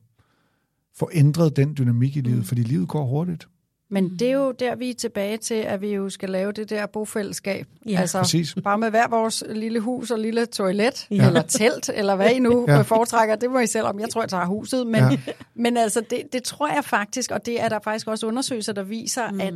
få 0.99 1.09
ændret 1.13 1.55
den 1.55 1.75
dynamik 1.77 2.17
i 2.17 2.21
livet, 2.21 2.45
fordi 2.45 2.63
livet 2.63 2.87
går 2.87 3.05
hurtigt. 3.05 3.47
Men 3.93 4.09
det 4.19 4.27
er 4.27 4.31
jo 4.31 4.51
der, 4.51 4.75
vi 4.75 4.89
er 4.89 4.93
tilbage 4.93 5.37
til, 5.37 5.53
at 5.53 5.81
vi 5.81 5.93
jo 5.93 6.09
skal 6.09 6.29
lave 6.29 6.51
det 6.51 6.69
der 6.69 6.85
bofællesskab. 6.85 7.67
Ja. 7.89 7.99
altså, 8.01 8.17
Præcis. 8.19 8.55
Bare 8.63 8.77
med 8.77 8.89
hver 8.89 9.07
vores 9.07 9.43
lille 9.49 9.79
hus 9.79 10.11
og 10.11 10.19
lille 10.19 10.45
toilet, 10.45 11.07
Ja. 11.11 11.27
eller 11.27 11.41
telt, 11.41 11.89
eller 11.93 12.15
hvad 12.15 12.29
I 12.29 12.39
nu 12.39 12.65
Ja. 12.67 12.81
foretrækker. 12.81 13.35
Det 13.35 13.51
må 13.51 13.59
I 13.59 13.67
selv 13.67 13.85
om. 13.85 13.99
Jeg 13.99 14.09
tror, 14.09 14.21
jeg 14.21 14.29
tager 14.29 14.45
huset. 14.45 14.87
Men, 14.87 14.95
ja. 15.03 15.17
men 15.63 15.77
altså, 15.77 16.01
det, 16.09 16.21
det 16.33 16.43
tror 16.43 16.67
jeg 16.67 16.83
faktisk, 16.85 17.31
og 17.31 17.45
det 17.45 17.61
er 17.61 17.69
der 17.69 17.79
faktisk 17.83 18.07
også 18.07 18.27
undersøgelser, 18.27 18.73
der 18.73 18.83
viser, 18.83 19.31
mm. 19.31 19.41
at, 19.41 19.53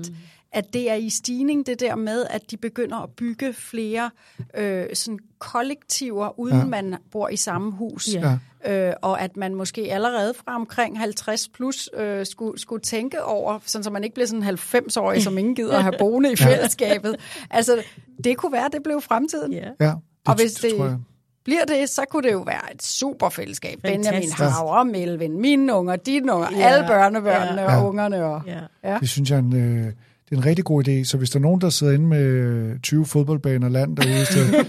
at 0.52 0.74
det 0.74 0.90
er 0.92 0.96
i 0.96 1.10
stigning, 1.10 1.66
det 1.66 1.80
der 1.80 1.96
med, 1.96 2.26
at 2.30 2.52
de 2.52 2.58
begynder 2.58 2.98
at 2.98 3.10
bygge 3.18 3.54
flere 3.54 4.10
øh, 4.58 4.86
sådan 4.94 5.20
kollektiver, 5.40 6.40
uden 6.40 6.56
Ja. 6.56 6.60
ja. 6.62 6.66
man 6.66 6.96
bor 7.12 7.30
i 7.30 7.36
samme 7.36 7.72
hus. 7.72 8.08
Ja. 8.14 8.38
Øh, 8.66 8.94
og 9.02 9.22
at 9.22 9.38
man 9.38 9.56
måske 9.56 9.82
allerede 9.94 10.34
fra 10.46 10.56
omkring 10.56 11.00
50 11.00 11.48
plus 11.50 11.90
øh, 11.98 12.26
skulle, 12.26 12.60
skulle 12.60 12.82
tænke 12.82 13.24
over, 13.24 13.60
sådan 13.66 13.84
så 13.84 13.90
man 13.90 14.04
ikke 14.04 14.14
bliver 14.14 14.28
sådan 14.28 14.44
90-årig, 14.44 15.24
som 15.24 15.38
ingen 15.38 15.56
gider 15.56 15.78
at 15.78 15.84
have 15.84 15.96
boende 16.00 16.32
i 16.32 16.36
fællesskabet. 16.36 17.16
Altså, 17.50 17.84
det 18.24 18.38
kunne 18.38 18.52
være, 18.52 18.70
det 18.74 18.84
blev 18.84 19.02
fremtiden. 19.02 19.54
Ja. 19.54 19.68
Ja, 19.80 19.86
det, 19.86 19.96
Og 20.28 20.36
hvis 20.36 20.54
det, 20.54 20.64
det 20.64 20.78
tror 20.78 20.86
jeg. 20.86 20.98
bliver 21.44 21.66
det, 21.66 21.90
så 21.90 22.02
kunne 22.10 22.24
det 22.28 22.34
jo 22.34 22.40
være 22.42 22.74
et 22.76 22.84
super 22.84 23.30
fællesskab. 23.30 23.80
Fantastisk. 23.86 24.38
Benjamin 24.38 24.54
Havre, 24.54 24.86
Melvin, 24.86 25.42
mine 25.42 25.74
unger, 25.74 25.96
dine 25.96 26.34
unger, 26.34 26.48
Ja. 26.52 26.58
ja. 26.58 26.68
alle 26.68 26.88
børnebørnene 26.88 27.62
Ja. 27.62 27.68
ja. 27.68 27.72
Ja. 27.74 27.82
og 27.82 27.88
ungerne. 27.88 28.24
Og, 28.26 28.42
Ja. 28.48 28.60
ja. 28.84 28.98
Det 29.00 29.10
synes 29.10 29.30
jeg 29.30 29.36
er 29.36 29.42
en, 29.42 29.56
øh, 29.86 29.94
det 30.30 30.36
er 30.36 30.40
en 30.40 30.46
rigtig 30.46 30.66
god 30.66 30.88
idé. 30.88 31.04
Så 31.04 31.18
hvis 31.18 31.30
der 31.30 31.40
er 31.40 31.42
nogen, 31.42 31.62
der 31.62 31.70
sidder 31.70 31.94
inde 31.94 32.06
med 32.08 32.24
øh, 32.24 32.80
20 32.80 33.06
fodboldbaner 33.06 33.70
land 33.70 33.98
derude, 33.98 34.26
så, 34.26 34.66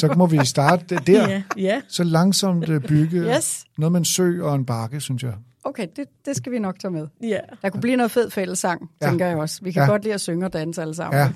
så 0.00 0.14
må 0.16 0.26
vi 0.26 0.38
starte 0.44 0.96
der. 1.06 1.28
Ja. 1.28 1.42
ja. 1.56 1.80
Så 1.88 2.04
langsomt 2.04 2.68
øh, 2.68 2.80
bygge 2.80 3.18
Yes. 3.36 3.64
noget 3.78 3.92
med 3.92 4.00
en 4.00 4.04
sø 4.04 4.42
og 4.42 4.54
en 4.54 4.64
bakke, 4.66 5.00
synes 5.00 5.22
jeg. 5.22 5.32
Okay, 5.64 5.86
det, 5.96 6.04
det 6.26 6.36
skal 6.36 6.52
vi 6.52 6.58
nok 6.58 6.78
tage 6.78 6.90
med. 6.92 7.06
ja. 7.22 7.38
Der 7.62 7.68
kunne 7.70 7.80
blive 7.80 7.96
noget 7.96 8.10
fed 8.10 8.30
fællesang, 8.30 8.90
Ja. 9.00 9.06
ja. 9.06 9.10
tænker 9.10 9.26
jeg 9.26 9.36
også. 9.36 9.58
Vi 9.62 9.72
kan 9.72 9.80
Ja. 9.80 9.84
ja. 9.84 9.90
godt 9.90 10.02
lide 10.02 10.14
at 10.14 10.20
synge 10.20 10.46
og 10.46 10.52
danse 10.52 10.82
alle 10.82 10.94
sammen. 10.94 11.20
Ja. 11.20 11.28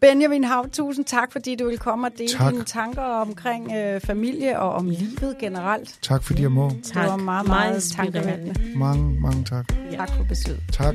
Benjamin 0.00 0.44
Hav, 0.44 0.68
tusind 0.72 1.04
tak, 1.04 1.32
fordi 1.32 1.56
du 1.56 1.68
vil 1.68 1.78
komme 1.78 2.06
og 2.06 2.12
dele 2.18 2.28
Tak. 2.28 2.52
dine 2.52 2.64
tanker 2.64 3.02
omkring 3.02 3.72
øh, 3.76 4.00
familie 4.00 4.58
og 4.60 4.72
om 4.74 4.88
livet 4.90 5.36
generelt. 5.40 5.98
Tak 6.02 6.22
fordi 6.22 6.42
jeg 6.42 6.52
må. 6.52 6.68
Det 6.70 6.94
var 6.94 7.16
meget, 7.16 7.46
meget 7.46 7.82
tankevækkende. 7.82 8.54
Mange, 8.76 9.20
mange 9.20 9.44
tak. 9.44 9.68
Tak 9.96 10.10
for 10.16 10.24
besøget. 10.24 10.60
Tak. 10.72 10.94